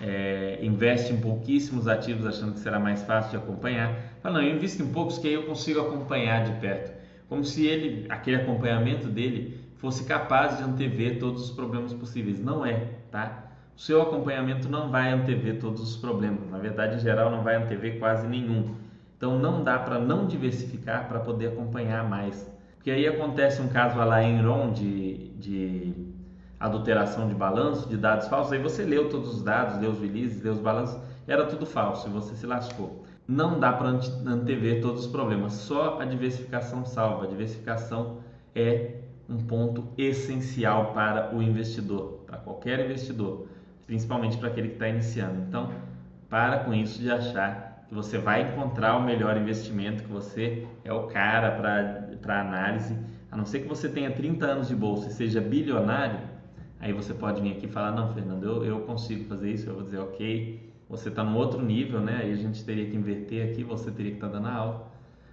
é, 0.00 0.58
investe 0.62 1.12
em 1.12 1.16
pouquíssimos 1.20 1.88
ativos 1.88 2.26
achando 2.26 2.52
que 2.52 2.60
será 2.60 2.78
mais 2.78 3.02
fácil 3.02 3.30
de 3.30 3.36
acompanhar. 3.36 4.15
Fala, 4.26 4.40
não, 4.40 4.44
eu 4.44 4.56
invisto 4.56 4.82
em 4.82 4.88
poucos 4.88 5.18
que 5.18 5.28
aí 5.28 5.34
eu 5.34 5.44
consigo 5.44 5.78
acompanhar 5.78 6.42
de 6.42 6.58
perto. 6.58 6.92
Como 7.28 7.44
se 7.44 7.64
ele, 7.64 8.06
aquele 8.08 8.38
acompanhamento 8.38 9.06
dele 9.06 9.60
fosse 9.76 10.04
capaz 10.04 10.58
de 10.58 10.64
antever 10.64 11.20
todos 11.20 11.44
os 11.44 11.50
problemas 11.52 11.92
possíveis. 11.92 12.40
Não 12.40 12.66
é, 12.66 12.88
tá? 13.08 13.52
O 13.76 13.80
seu 13.80 14.02
acompanhamento 14.02 14.68
não 14.68 14.90
vai 14.90 15.12
antever 15.12 15.60
todos 15.60 15.80
os 15.80 15.96
problemas. 15.96 16.50
Na 16.50 16.58
verdade, 16.58 16.96
em 16.96 16.98
geral, 16.98 17.30
não 17.30 17.44
vai 17.44 17.54
antever 17.54 18.00
quase 18.00 18.26
nenhum. 18.26 18.74
Então, 19.16 19.38
não 19.38 19.62
dá 19.62 19.78
para 19.78 20.00
não 20.00 20.26
diversificar 20.26 21.06
para 21.06 21.20
poder 21.20 21.50
acompanhar 21.50 22.02
mais. 22.02 22.50
Porque 22.74 22.90
aí 22.90 23.06
acontece 23.06 23.62
um 23.62 23.68
caso 23.68 23.96
lá 23.96 24.20
em 24.24 24.40
Enron 24.40 24.72
de, 24.72 25.28
de 25.38 25.94
adulteração 26.58 27.28
de 27.28 27.34
balanço, 27.34 27.88
de 27.88 27.96
dados 27.96 28.26
falsos, 28.26 28.52
aí 28.52 28.58
você 28.58 28.82
leu 28.82 29.08
todos 29.08 29.36
os 29.36 29.42
dados, 29.44 29.78
leu 29.78 29.92
os 29.92 30.00
releases, 30.00 30.42
leu 30.42 30.54
os 30.54 30.58
balanços, 30.58 31.00
era 31.28 31.46
tudo 31.46 31.64
falso 31.64 32.08
e 32.08 32.10
você 32.10 32.34
se 32.34 32.44
lascou. 32.44 33.05
Não 33.28 33.58
dá 33.58 33.72
para 33.72 33.88
antever 33.88 34.80
todos 34.80 35.06
os 35.06 35.10
problemas, 35.10 35.52
só 35.54 36.00
a 36.00 36.04
diversificação 36.04 36.84
salva. 36.84 37.24
A 37.24 37.26
diversificação 37.26 38.18
é 38.54 39.00
um 39.28 39.38
ponto 39.38 39.88
essencial 39.98 40.92
para 40.92 41.34
o 41.34 41.42
investidor, 41.42 42.20
para 42.26 42.36
qualquer 42.38 42.78
investidor, 42.84 43.48
principalmente 43.86 44.36
para 44.36 44.48
aquele 44.48 44.68
que 44.68 44.74
está 44.74 44.88
iniciando. 44.88 45.40
Então, 45.48 45.72
para 46.28 46.60
com 46.60 46.72
isso 46.72 47.00
de 47.00 47.10
achar 47.10 47.84
que 47.88 47.94
você 47.94 48.18
vai 48.18 48.42
encontrar 48.42 48.96
o 48.96 49.02
melhor 49.02 49.36
investimento, 49.36 50.04
que 50.04 50.10
você 50.10 50.66
é 50.84 50.92
o 50.92 51.08
cara 51.08 51.50
para 52.20 52.40
análise, 52.40 52.96
a 53.30 53.36
não 53.36 53.44
ser 53.44 53.60
que 53.60 53.68
você 53.68 53.88
tenha 53.88 54.10
30 54.10 54.46
anos 54.46 54.68
de 54.68 54.74
bolsa 54.74 55.08
e 55.08 55.12
seja 55.12 55.40
bilionário, 55.40 56.20
aí 56.80 56.92
você 56.92 57.12
pode 57.12 57.40
vir 57.40 57.52
aqui 57.52 57.66
e 57.66 57.68
falar, 57.68 57.90
não, 57.90 58.12
Fernando, 58.14 58.44
eu, 58.44 58.64
eu 58.64 58.80
consigo 58.80 59.24
fazer 59.24 59.50
isso, 59.52 59.68
eu 59.68 59.74
vou 59.74 59.82
dizer, 59.82 59.98
ok, 59.98 60.72
você 60.88 61.08
está 61.08 61.24
no 61.24 61.36
outro 61.36 61.60
nível, 61.60 62.00
né? 62.00 62.20
Aí 62.22 62.32
a 62.32 62.36
gente 62.36 62.64
teria 62.64 62.86
que 62.86 62.96
inverter 62.96 63.50
aqui, 63.50 63.64
você 63.64 63.90
teria 63.90 64.12
que 64.12 64.18
estar 64.18 64.28
tá 64.28 64.34
dando 64.34 64.48
aula. 64.48 64.92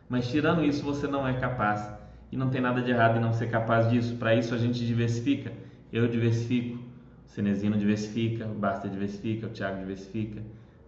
Mas 0.09 0.27
tirando 0.27 0.63
isso, 0.63 0.83
você 0.83 1.07
não 1.07 1.27
é 1.27 1.33
capaz. 1.33 1.87
E 2.31 2.37
não 2.37 2.49
tem 2.49 2.59
nada 2.59 2.81
de 2.81 2.89
errado 2.89 3.17
em 3.17 3.21
não 3.21 3.31
ser 3.31 3.49
capaz 3.49 3.89
disso. 3.89 4.15
Para 4.15 4.33
isso 4.35 4.55
a 4.55 4.57
gente 4.57 4.83
diversifica. 4.85 5.51
Eu 5.91 6.07
diversifico, 6.07 6.79
o 7.25 7.29
Cenezino 7.29 7.77
diversifica, 7.77 8.45
o 8.47 8.55
Basta 8.55 8.89
diversifica, 8.89 9.45
o 9.45 9.49
Thiago 9.51 9.79
diversifica. 9.79 10.41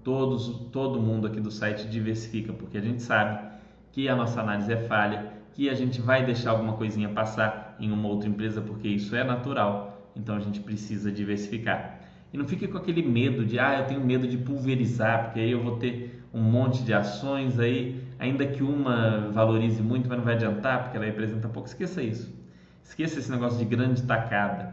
Todos, 0.03 0.47
todo 0.71 0.99
mundo 0.99 1.27
aqui 1.27 1.39
do 1.39 1.51
site 1.51 1.87
diversifica, 1.87 2.51
porque 2.51 2.77
a 2.77 2.81
gente 2.81 3.03
sabe 3.03 3.55
que 3.91 4.09
a 4.09 4.15
nossa 4.15 4.41
análise 4.41 4.71
é 4.73 4.77
falha, 4.87 5.33
que 5.53 5.69
a 5.69 5.73
gente 5.73 6.01
vai 6.01 6.25
deixar 6.25 6.51
alguma 6.51 6.73
coisinha 6.73 7.09
passar 7.09 7.75
em 7.79 7.91
uma 7.91 8.07
outra 8.07 8.27
empresa, 8.27 8.61
porque 8.61 8.87
isso 8.87 9.15
é 9.15 9.23
natural. 9.23 10.11
Então 10.15 10.35
a 10.35 10.39
gente 10.39 10.59
precisa 10.59 11.11
diversificar. 11.11 11.94
E 12.35 12.37
não 12.37 12.45
fique 12.45 12.67
com 12.67 12.77
aquele 12.77 13.01
medo 13.01 13.45
de, 13.45 13.57
ah, 13.57 13.79
eu 13.79 13.85
tenho 13.85 14.01
medo 14.01 14.27
de 14.27 14.37
pulverizar, 14.37 15.23
porque 15.23 15.39
aí 15.39 15.51
eu 15.51 15.63
vou 15.63 15.77
ter 15.77 16.21
um 16.33 16.41
monte 16.41 16.83
de 16.83 16.93
ações 16.93 17.57
aí, 17.57 18.03
ainda 18.19 18.45
que 18.45 18.61
uma 18.61 19.29
valorize 19.31 19.81
muito, 19.81 20.09
mas 20.09 20.17
não 20.17 20.25
vai 20.25 20.33
adiantar, 20.33 20.83
porque 20.83 20.97
ela 20.97 21.05
representa 21.05 21.47
pouco. 21.47 21.69
Esqueça 21.69 22.03
isso. 22.03 22.37
Esqueça 22.83 23.19
esse 23.19 23.31
negócio 23.31 23.57
de 23.57 23.63
grande 23.63 24.03
tacada. 24.03 24.63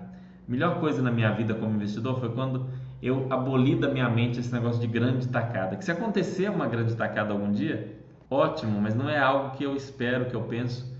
A 0.48 0.50
melhor 0.50 0.80
coisa 0.80 1.00
na 1.00 1.12
minha 1.12 1.30
vida 1.30 1.54
como 1.54 1.76
investidor 1.76 2.18
foi 2.18 2.30
quando 2.30 2.66
eu 3.00 3.28
aboli 3.30 3.76
da 3.76 3.88
minha 3.88 4.10
mente 4.10 4.40
esse 4.40 4.52
negócio 4.52 4.80
de 4.80 4.88
grande 4.88 5.28
tacada. 5.28 5.76
Que 5.76 5.84
se 5.84 5.92
acontecer 5.92 6.50
uma 6.50 6.66
grande 6.66 6.96
tacada 6.96 7.32
algum 7.32 7.52
dia, 7.52 7.96
ótimo, 8.28 8.80
mas 8.80 8.92
não 8.92 9.08
é 9.08 9.20
algo 9.20 9.56
que 9.56 9.62
eu 9.62 9.76
espero, 9.76 10.24
que 10.24 10.34
eu 10.34 10.42
penso, 10.42 10.92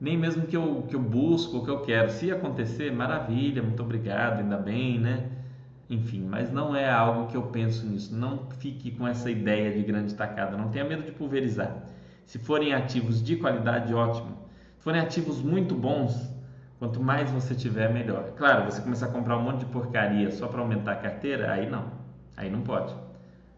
nem 0.00 0.18
mesmo 0.18 0.44
que 0.48 0.56
eu, 0.56 0.84
que 0.88 0.96
eu 0.96 1.00
busco, 1.00 1.64
que 1.64 1.70
eu 1.70 1.82
quero. 1.82 2.10
Se 2.10 2.32
acontecer, 2.32 2.90
maravilha, 2.90 3.62
muito 3.62 3.80
obrigado, 3.80 4.40
ainda 4.40 4.56
bem, 4.56 4.98
né? 4.98 5.38
Enfim, 5.90 6.20
mas 6.22 6.52
não 6.52 6.74
é 6.74 6.88
algo 6.88 7.26
que 7.26 7.36
eu 7.36 7.42
penso 7.42 7.84
nisso. 7.84 8.14
Não 8.14 8.48
fique 8.58 8.92
com 8.92 9.08
essa 9.08 9.28
ideia 9.28 9.72
de 9.76 9.82
grande 9.82 10.14
tacada, 10.14 10.56
não 10.56 10.68
tenha 10.68 10.84
medo 10.84 11.02
de 11.02 11.10
pulverizar. 11.10 11.82
Se 12.24 12.38
forem 12.38 12.72
ativos 12.72 13.20
de 13.20 13.34
qualidade, 13.34 13.92
ótimo. 13.92 14.38
Se 14.78 14.84
forem 14.84 15.00
ativos 15.00 15.42
muito 15.42 15.74
bons, 15.74 16.32
quanto 16.78 17.02
mais 17.02 17.28
você 17.32 17.56
tiver, 17.56 17.92
melhor. 17.92 18.34
Claro, 18.36 18.70
você 18.70 18.80
começar 18.80 19.06
a 19.06 19.10
comprar 19.10 19.36
um 19.36 19.42
monte 19.42 19.60
de 19.60 19.66
porcaria 19.66 20.30
só 20.30 20.46
para 20.46 20.60
aumentar 20.60 20.92
a 20.92 20.96
carteira, 20.96 21.52
aí 21.52 21.68
não, 21.68 21.86
aí 22.36 22.48
não 22.48 22.60
pode. 22.60 22.94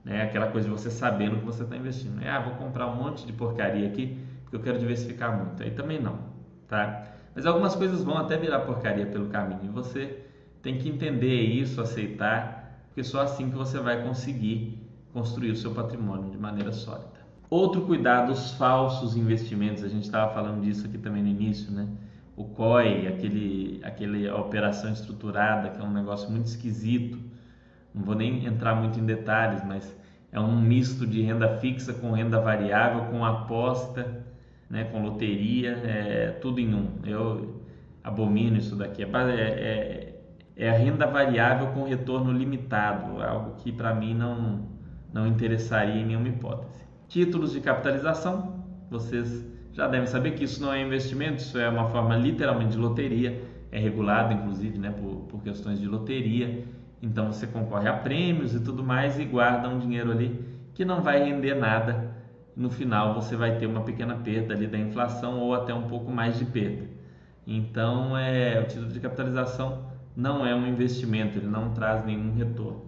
É 0.07 0.23
aquela 0.23 0.47
coisa 0.47 0.67
de 0.67 0.75
você 0.75 0.91
saber 0.91 1.31
no 1.31 1.39
que 1.39 1.45
você 1.45 1.63
está 1.65 1.77
investindo. 1.77 2.23
É, 2.23 2.31
ah, 2.31 2.41
vou 2.41 2.55
comprar 2.55 2.87
um 2.87 2.97
monte 2.97 3.27
de 3.27 3.33
porcaria 3.33 3.87
aqui 3.87 4.19
porque 4.43 4.57
eu 4.57 4.61
quero 4.61 4.79
diversificar 4.79 5.37
muito. 5.37 5.63
Aí 5.63 5.71
também 5.71 6.01
não, 6.01 6.19
tá? 6.67 7.05
Mas 7.35 7.45
algumas 7.45 7.75
coisas 7.75 8.03
vão 8.03 8.17
até 8.17 8.39
virar 8.39 8.61
porcaria 8.61 9.07
pelo 9.07 9.29
caminho 9.29 9.65
e 9.65 9.69
você 9.69 10.22
tem 10.63 10.79
que 10.79 10.89
entender 10.89 11.41
isso, 11.43 11.81
aceitar, 11.81 12.87
porque 12.89 13.03
só 13.03 13.23
assim 13.23 13.51
que 13.51 13.57
você 13.57 13.79
vai 13.79 14.03
conseguir 14.03 14.79
construir 15.13 15.51
o 15.51 15.57
seu 15.57 15.73
patrimônio 15.73 16.31
de 16.31 16.39
maneira 16.39 16.73
sólida. 16.73 17.11
Outro 17.51 17.83
cuidado, 17.83 18.33
os 18.33 18.53
falsos 18.53 19.17
investimentos, 19.17 19.85
a 19.85 19.89
gente 19.89 20.05
estava 20.05 20.33
falando 20.33 20.63
disso 20.63 20.87
aqui 20.87 20.97
também 20.97 21.23
no 21.23 21.29
início, 21.29 21.71
né? 21.71 21.87
O 22.35 22.45
COI, 22.45 23.07
aquele, 23.09 23.81
aquele 23.85 24.31
operação 24.31 24.91
estruturada, 24.91 25.69
que 25.69 25.81
é 25.81 25.85
um 25.85 25.93
negócio 25.93 26.31
muito 26.31 26.47
esquisito, 26.47 27.19
não 27.95 28.03
vou 28.03 28.15
nem 28.15 28.47
entrar 28.47 28.75
muito 28.75 28.99
em 28.99 29.05
detalhes, 29.05 29.63
mas 29.67 29.95
é 30.31 30.41
um 30.41 30.59
misto 30.59 31.07
de 31.07 31.21
renda 31.21 31.59
fixa 31.59 31.93
com 31.93 32.11
renda 32.13 32.41
variável, 32.41 33.11
com 33.11 33.23
aposta, 33.23 34.25
né, 34.71 34.85
com 34.85 35.03
loteria, 35.03 35.73
é, 35.85 36.31
tudo 36.41 36.59
em 36.59 36.75
um. 36.75 36.89
Eu 37.05 37.61
abomino 38.03 38.57
isso 38.57 38.75
daqui. 38.75 39.03
É, 39.03 39.07
é, 39.07 40.12
é 40.57 40.69
a 40.69 40.73
renda 40.73 41.07
variável 41.07 41.69
com 41.69 41.85
retorno 41.85 42.33
limitado, 42.33 43.23
algo 43.23 43.57
que 43.57 43.73
para 43.73 43.95
mim 43.95 44.15
não, 44.15 44.67
não 45.13 45.27
interessaria 45.27 46.01
em 46.01 46.07
nenhuma 46.07 46.29
hipótese. 46.29 46.83
Títulos 47.09 47.53
de 47.53 47.61
capitalização, 47.61 48.65
vocês 48.91 49.47
já 49.73 49.89
devem 49.89 50.07
saber 50.07 50.33
que 50.33 50.45
isso 50.45 50.63
não 50.63 50.73
é 50.73 50.83
investimento, 50.83 51.37
isso 51.37 51.59
é 51.59 51.69
uma 51.69 51.89
forma 51.89 52.17
literalmente 52.17 52.73
de 52.73 52.79
loteria, 52.79 53.43
é 53.71 53.79
regulado 53.79 54.35
inclusive 54.35 54.79
né, 54.79 54.91
por, 54.91 55.23
por 55.29 55.43
questões 55.43 55.81
de 55.81 55.87
loteria, 55.87 56.65
então 57.01 57.33
você 57.33 57.47
concorre 57.47 57.89
a 57.89 57.95
prêmios 57.95 58.55
e 58.55 58.61
tudo 58.61 58.85
mais 58.85 59.19
e 59.19 59.25
guarda 59.25 59.69
um 59.69 59.79
dinheiro 59.79 60.11
ali 60.11 60.53
que 60.75 60.85
não 60.85 61.03
vai 61.03 61.23
render 61.25 61.55
nada, 61.55 62.13
no 62.55 62.71
final 62.71 63.15
você 63.15 63.35
vai 63.35 63.57
ter 63.57 63.67
uma 63.67 63.83
pequena 63.83 64.15
perda 64.17 64.55
ali 64.55 64.67
da 64.67 64.79
inflação 64.79 65.39
ou 65.39 65.55
até 65.55 65.73
um 65.73 65.83
pouco 65.83 66.11
mais 66.11 66.39
de 66.39 66.45
perda. 66.45 66.85
Então, 67.47 68.17
é, 68.17 68.61
o 68.61 68.65
título 68.69 68.89
de 68.89 69.01
capitalização 69.01 69.92
não 70.17 70.47
é 70.47 70.55
um 70.55 70.67
investimento, 70.67 71.39
ele 71.39 71.47
não 71.47 71.73
traz 71.73 72.05
nenhum 72.05 72.35
retorno. 72.35 72.83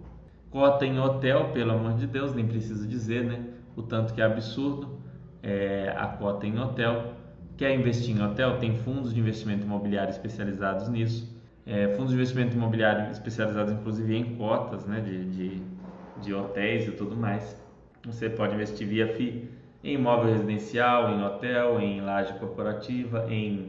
Cota 0.49 0.85
em 0.85 0.99
hotel, 0.99 1.49
pelo 1.51 1.71
amor 1.71 1.95
de 1.95 2.07
Deus, 2.07 2.33
nem 2.33 2.47
preciso 2.47 2.87
dizer, 2.87 3.23
né? 3.23 3.43
O 3.75 3.81
tanto 3.81 4.13
que 4.13 4.21
é 4.21 4.25
absurdo 4.25 4.99
é, 5.43 5.93
a 5.97 6.07
cota 6.07 6.45
em 6.45 6.57
hotel. 6.59 7.13
Quer 7.57 7.75
investir 7.75 8.15
em 8.15 8.21
hotel? 8.21 8.57
Tem 8.57 8.75
fundos 8.77 9.13
de 9.13 9.19
investimento 9.19 9.65
imobiliário 9.65 10.11
especializados 10.11 10.87
nisso. 10.87 11.35
É, 11.65 11.89
fundos 11.95 12.09
de 12.09 12.15
investimento 12.15 12.55
imobiliário 12.55 13.11
especializados, 13.11 13.73
inclusive, 13.73 14.15
em 14.15 14.35
cotas 14.35 14.85
né, 14.85 15.01
de, 15.01 15.25
de, 15.25 15.61
de 16.21 16.33
hotéis 16.33 16.87
e 16.87 16.91
tudo 16.91 17.15
mais. 17.15 17.59
Você 18.05 18.29
pode 18.29 18.53
investir 18.53 18.87
via 18.87 19.07
FI 19.07 19.49
em 19.83 19.95
imóvel 19.95 20.31
residencial, 20.31 21.11
em 21.11 21.23
hotel, 21.23 21.79
em 21.79 22.01
laje 22.01 22.33
corporativa, 22.39 23.25
em, 23.29 23.67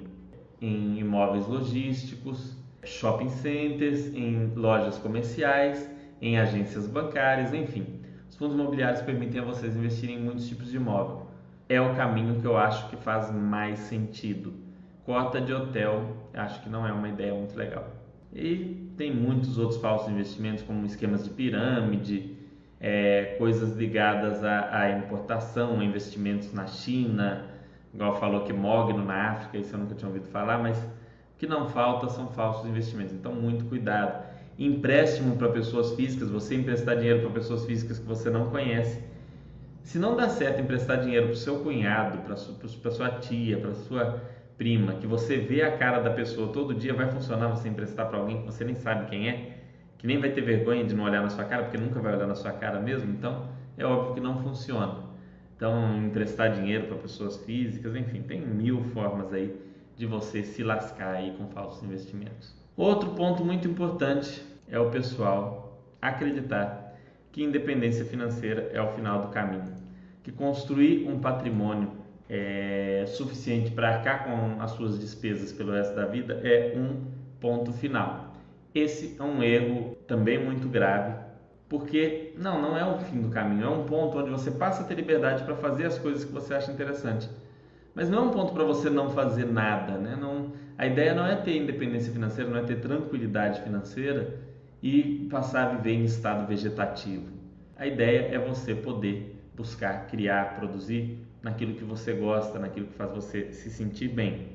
em 0.60 0.98
imóveis 0.98 1.46
logísticos 1.46 2.56
shopping 2.86 3.28
centers, 3.28 4.14
em 4.14 4.52
lojas 4.54 4.98
comerciais, 4.98 5.90
em 6.20 6.38
agências 6.38 6.86
bancárias, 6.86 7.52
enfim. 7.52 8.00
Os 8.28 8.36
fundos 8.36 8.54
imobiliários 8.54 9.02
permitem 9.02 9.40
a 9.40 9.44
vocês 9.44 9.76
investirem 9.76 10.16
em 10.16 10.22
muitos 10.22 10.48
tipos 10.48 10.70
de 10.70 10.76
imóvel. 10.76 11.26
É 11.68 11.80
o 11.80 11.94
caminho 11.94 12.40
que 12.40 12.46
eu 12.46 12.56
acho 12.56 12.88
que 12.88 12.96
faz 12.96 13.30
mais 13.30 13.78
sentido. 13.80 14.54
Cota 15.04 15.40
de 15.40 15.52
hotel, 15.52 16.16
acho 16.32 16.62
que 16.62 16.68
não 16.68 16.86
é 16.86 16.92
uma 16.92 17.08
ideia 17.08 17.34
muito 17.34 17.56
legal. 17.56 17.88
E 18.32 18.90
tem 18.96 19.14
muitos 19.14 19.58
outros 19.58 19.80
falsos 19.80 20.10
investimentos, 20.10 20.62
como 20.62 20.84
esquemas 20.84 21.24
de 21.24 21.30
pirâmide, 21.30 22.36
é, 22.80 23.36
coisas 23.38 23.76
ligadas 23.76 24.44
à, 24.44 24.80
à 24.80 24.90
importação, 24.90 25.82
investimentos 25.82 26.52
na 26.52 26.66
China, 26.66 27.44
igual 27.94 28.18
falou 28.20 28.42
que 28.44 28.52
Mogno 28.52 29.04
na 29.04 29.30
África, 29.30 29.58
isso 29.58 29.74
eu 29.74 29.78
nunca 29.78 29.94
tinha 29.94 30.08
ouvido 30.08 30.26
falar, 30.28 30.58
mas 30.58 30.86
que 31.38 31.46
não 31.46 31.68
falta 31.68 32.08
são 32.08 32.28
falsos 32.28 32.66
investimentos. 32.68 33.12
Então, 33.12 33.32
muito 33.32 33.64
cuidado. 33.66 34.24
Empréstimo 34.58 35.36
para 35.36 35.48
pessoas 35.50 35.94
físicas, 35.94 36.30
você 36.30 36.54
emprestar 36.54 36.96
dinheiro 36.96 37.20
para 37.20 37.30
pessoas 37.30 37.64
físicas 37.66 37.98
que 37.98 38.06
você 38.06 38.30
não 38.30 38.48
conhece. 38.50 39.02
Se 39.82 39.98
não 39.98 40.16
dá 40.16 40.28
certo 40.28 40.60
emprestar 40.60 41.00
dinheiro 41.00 41.26
para 41.26 41.34
o 41.34 41.36
seu 41.36 41.60
cunhado, 41.60 42.18
para 42.18 42.36
sua, 42.36 42.90
sua 42.90 43.10
tia, 43.10 43.58
para 43.58 43.74
sua 43.74 44.20
prima, 44.56 44.94
que 44.94 45.06
você 45.06 45.36
vê 45.36 45.62
a 45.62 45.76
cara 45.76 46.00
da 46.00 46.10
pessoa 46.10 46.52
todo 46.52 46.74
dia, 46.74 46.94
vai 46.94 47.10
funcionar 47.10 47.48
você 47.48 47.68
emprestar 47.68 48.08
para 48.08 48.18
alguém 48.18 48.40
que 48.40 48.46
você 48.46 48.64
nem 48.64 48.74
sabe 48.74 49.08
quem 49.10 49.28
é, 49.28 49.58
que 49.98 50.06
nem 50.06 50.18
vai 50.18 50.30
ter 50.30 50.40
vergonha 50.40 50.84
de 50.84 50.94
não 50.94 51.04
olhar 51.04 51.22
na 51.22 51.28
sua 51.28 51.44
cara, 51.44 51.64
porque 51.64 51.78
nunca 51.78 52.00
vai 52.00 52.16
olhar 52.16 52.26
na 52.26 52.34
sua 52.34 52.52
cara 52.52 52.80
mesmo, 52.80 53.12
então 53.12 53.48
é 53.76 53.84
óbvio 53.84 54.14
que 54.14 54.20
não 54.20 54.42
funciona. 54.42 55.04
Então, 55.54 55.96
emprestar 55.98 56.52
dinheiro 56.52 56.86
para 56.86 56.96
pessoas 56.96 57.36
físicas, 57.44 57.94
enfim, 57.94 58.22
tem 58.22 58.40
mil 58.40 58.82
formas 58.92 59.32
aí 59.32 59.54
de 59.96 60.06
você 60.06 60.42
se 60.42 60.62
lascar 60.62 61.14
aí 61.14 61.34
com 61.36 61.48
falsos 61.48 61.82
investimentos. 61.82 62.54
Outro 62.76 63.10
ponto 63.10 63.44
muito 63.44 63.66
importante 63.66 64.42
é 64.68 64.78
o 64.78 64.90
pessoal 64.90 65.80
acreditar 66.00 66.94
que 67.32 67.42
independência 67.42 68.04
financeira 68.04 68.70
é 68.72 68.80
o 68.80 68.92
final 68.92 69.22
do 69.22 69.28
caminho, 69.28 69.74
que 70.22 70.30
construir 70.30 71.08
um 71.08 71.18
patrimônio 71.18 71.90
é, 72.28 73.04
suficiente 73.06 73.70
para 73.70 73.96
arcar 73.96 74.24
com 74.24 74.60
as 74.60 74.72
suas 74.72 74.98
despesas 74.98 75.52
pelo 75.52 75.72
resto 75.72 75.94
da 75.94 76.04
vida 76.04 76.40
é 76.44 76.74
um 76.76 77.04
ponto 77.40 77.72
final. 77.72 78.34
Esse 78.74 79.16
é 79.18 79.22
um 79.22 79.42
erro 79.42 79.96
também 80.06 80.42
muito 80.42 80.68
grave, 80.68 81.14
porque 81.68 82.34
não, 82.36 82.60
não 82.60 82.76
é 82.76 82.84
o 82.84 82.98
fim 82.98 83.22
do 83.22 83.28
caminho, 83.30 83.64
é 83.64 83.70
um 83.70 83.84
ponto 83.84 84.18
onde 84.18 84.30
você 84.30 84.50
passa 84.50 84.82
a 84.82 84.86
ter 84.86 84.94
liberdade 84.94 85.44
para 85.44 85.56
fazer 85.56 85.86
as 85.86 85.98
coisas 85.98 86.24
que 86.24 86.32
você 86.32 86.52
acha 86.52 86.70
interessante 86.70 87.28
mas 87.96 88.10
não 88.10 88.18
é 88.18 88.20
um 88.20 88.30
ponto 88.30 88.52
para 88.52 88.62
você 88.62 88.90
não 88.90 89.08
fazer 89.08 89.46
nada, 89.46 89.96
né? 89.96 90.18
Não, 90.20 90.52
a 90.76 90.86
ideia 90.86 91.14
não 91.14 91.26
é 91.26 91.34
ter 91.34 91.56
independência 91.56 92.12
financeira, 92.12 92.50
não 92.50 92.58
é 92.58 92.62
ter 92.62 92.78
tranquilidade 92.78 93.62
financeira 93.62 94.38
e 94.82 95.26
passar 95.30 95.62
a 95.62 95.74
viver 95.76 95.94
em 95.94 96.04
estado 96.04 96.46
vegetativo. 96.46 97.32
A 97.74 97.86
ideia 97.86 98.28
é 98.34 98.38
você 98.38 98.74
poder 98.74 99.42
buscar, 99.56 100.08
criar, 100.08 100.56
produzir 100.56 101.26
naquilo 101.42 101.72
que 101.72 101.84
você 101.84 102.12
gosta, 102.12 102.58
naquilo 102.58 102.86
que 102.86 102.94
faz 102.94 103.10
você 103.12 103.50
se 103.54 103.70
sentir 103.70 104.08
bem. 104.08 104.48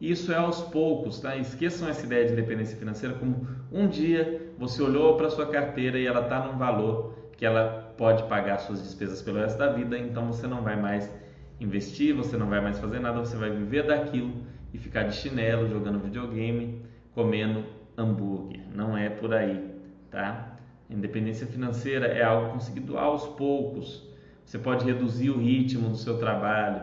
Isso 0.00 0.32
é 0.32 0.36
aos 0.36 0.62
poucos, 0.62 1.20
tá? 1.20 1.36
Esqueçam 1.36 1.90
essa 1.90 2.06
ideia 2.06 2.24
de 2.24 2.32
independência 2.32 2.78
financeira 2.78 3.14
como 3.16 3.46
um 3.70 3.86
dia 3.86 4.52
você 4.58 4.82
olhou 4.82 5.18
para 5.18 5.28
sua 5.28 5.46
carteira 5.46 5.98
e 5.98 6.06
ela 6.06 6.22
está 6.22 6.46
num 6.46 6.56
valor 6.56 7.14
que 7.36 7.44
ela 7.44 7.92
pode 7.98 8.22
pagar 8.22 8.56
suas 8.58 8.82
despesas 8.82 9.20
pelo 9.20 9.38
resto 9.38 9.58
da 9.58 9.70
vida, 9.70 9.98
então 9.98 10.26
você 10.28 10.46
não 10.46 10.62
vai 10.62 10.80
mais 10.80 11.10
investir, 11.60 12.14
você 12.14 12.36
não 12.36 12.48
vai 12.48 12.60
mais 12.60 12.78
fazer 12.78 12.98
nada, 13.00 13.18
você 13.18 13.36
vai 13.36 13.50
viver 13.50 13.86
daquilo 13.86 14.32
e 14.72 14.78
ficar 14.78 15.04
de 15.04 15.14
chinelo, 15.14 15.68
jogando 15.68 15.98
videogame, 15.98 16.82
comendo 17.14 17.64
hambúrguer. 17.96 18.60
Não 18.74 18.96
é 18.96 19.08
por 19.08 19.32
aí, 19.32 19.70
tá? 20.10 20.58
Independência 20.88 21.46
financeira 21.46 22.06
é 22.06 22.22
algo 22.22 22.52
conseguido 22.52 22.98
aos 22.98 23.26
poucos. 23.26 24.06
Você 24.44 24.58
pode 24.58 24.84
reduzir 24.84 25.30
o 25.30 25.38
ritmo 25.38 25.88
do 25.88 25.96
seu 25.96 26.18
trabalho. 26.18 26.82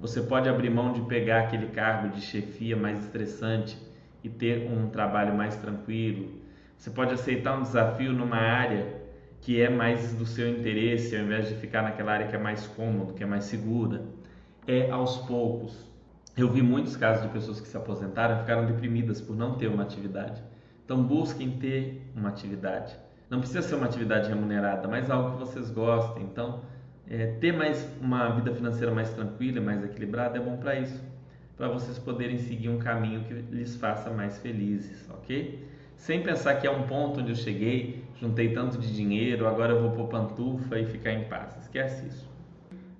Você 0.00 0.22
pode 0.22 0.48
abrir 0.48 0.70
mão 0.70 0.92
de 0.92 1.02
pegar 1.02 1.40
aquele 1.40 1.66
cargo 1.66 2.14
de 2.14 2.22
chefia 2.22 2.76
mais 2.76 3.04
estressante 3.04 3.76
e 4.24 4.28
ter 4.28 4.70
um 4.70 4.88
trabalho 4.88 5.34
mais 5.34 5.56
tranquilo. 5.56 6.40
Você 6.76 6.90
pode 6.90 7.12
aceitar 7.12 7.58
um 7.58 7.62
desafio 7.62 8.12
numa 8.12 8.38
área 8.38 9.01
que 9.42 9.60
é 9.60 9.68
mais 9.68 10.14
do 10.14 10.24
seu 10.24 10.48
interesse, 10.48 11.16
ao 11.16 11.24
invés 11.24 11.48
de 11.48 11.56
ficar 11.56 11.82
naquela 11.82 12.12
área 12.12 12.28
que 12.28 12.34
é 12.34 12.38
mais 12.38 12.66
cômodo, 12.68 13.12
que 13.12 13.22
é 13.22 13.26
mais 13.26 13.44
segura. 13.44 14.02
É 14.66 14.88
aos 14.90 15.18
poucos. 15.18 15.92
Eu 16.36 16.48
vi 16.48 16.62
muitos 16.62 16.96
casos 16.96 17.24
de 17.24 17.28
pessoas 17.28 17.60
que 17.60 17.66
se 17.66 17.76
aposentaram 17.76 18.36
e 18.36 18.38
ficaram 18.38 18.64
deprimidas 18.64 19.20
por 19.20 19.36
não 19.36 19.56
ter 19.56 19.66
uma 19.66 19.82
atividade. 19.82 20.40
Então 20.84 21.02
busquem 21.02 21.50
ter 21.58 22.08
uma 22.16 22.28
atividade. 22.28 22.96
Não 23.28 23.40
precisa 23.40 23.62
ser 23.62 23.74
uma 23.74 23.86
atividade 23.86 24.28
remunerada, 24.28 24.86
mas 24.86 25.10
algo 25.10 25.32
que 25.32 25.38
vocês 25.38 25.70
gostem. 25.70 26.22
Então, 26.22 26.60
é, 27.08 27.26
ter 27.40 27.52
mais 27.52 27.84
uma 28.00 28.28
vida 28.30 28.54
financeira 28.54 28.94
mais 28.94 29.10
tranquila, 29.10 29.60
mais 29.60 29.82
equilibrada 29.84 30.38
é 30.38 30.40
bom 30.40 30.56
para 30.56 30.78
isso, 30.78 31.02
para 31.56 31.66
vocês 31.66 31.98
poderem 31.98 32.38
seguir 32.38 32.68
um 32.68 32.78
caminho 32.78 33.24
que 33.24 33.34
lhes 33.34 33.74
faça 33.74 34.08
mais 34.10 34.38
felizes, 34.38 35.08
ok? 35.10 35.66
Sem 35.96 36.22
pensar 36.22 36.54
que 36.56 36.66
é 36.66 36.70
um 36.70 36.82
ponto 36.84 37.20
onde 37.20 37.30
eu 37.30 37.36
cheguei, 37.36 38.01
juntei 38.22 38.54
tanto 38.54 38.78
de 38.78 38.94
dinheiro, 38.94 39.48
agora 39.48 39.72
eu 39.72 39.82
vou 39.82 39.90
pôr 39.90 40.06
pantufa 40.06 40.78
e 40.78 40.86
ficar 40.86 41.12
em 41.12 41.24
paz. 41.24 41.56
Esquece 41.60 42.06
isso. 42.06 42.30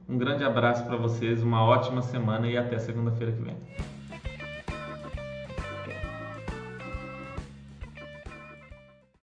Um 0.08 0.18
grande 0.18 0.42
abraço 0.42 0.84
para 0.84 0.96
vocês, 0.96 1.44
uma 1.44 1.64
ótima 1.64 2.02
semana 2.02 2.48
e 2.48 2.56
até 2.58 2.76
segunda-feira 2.76 3.32
que 3.32 3.40
vem. 3.40 3.56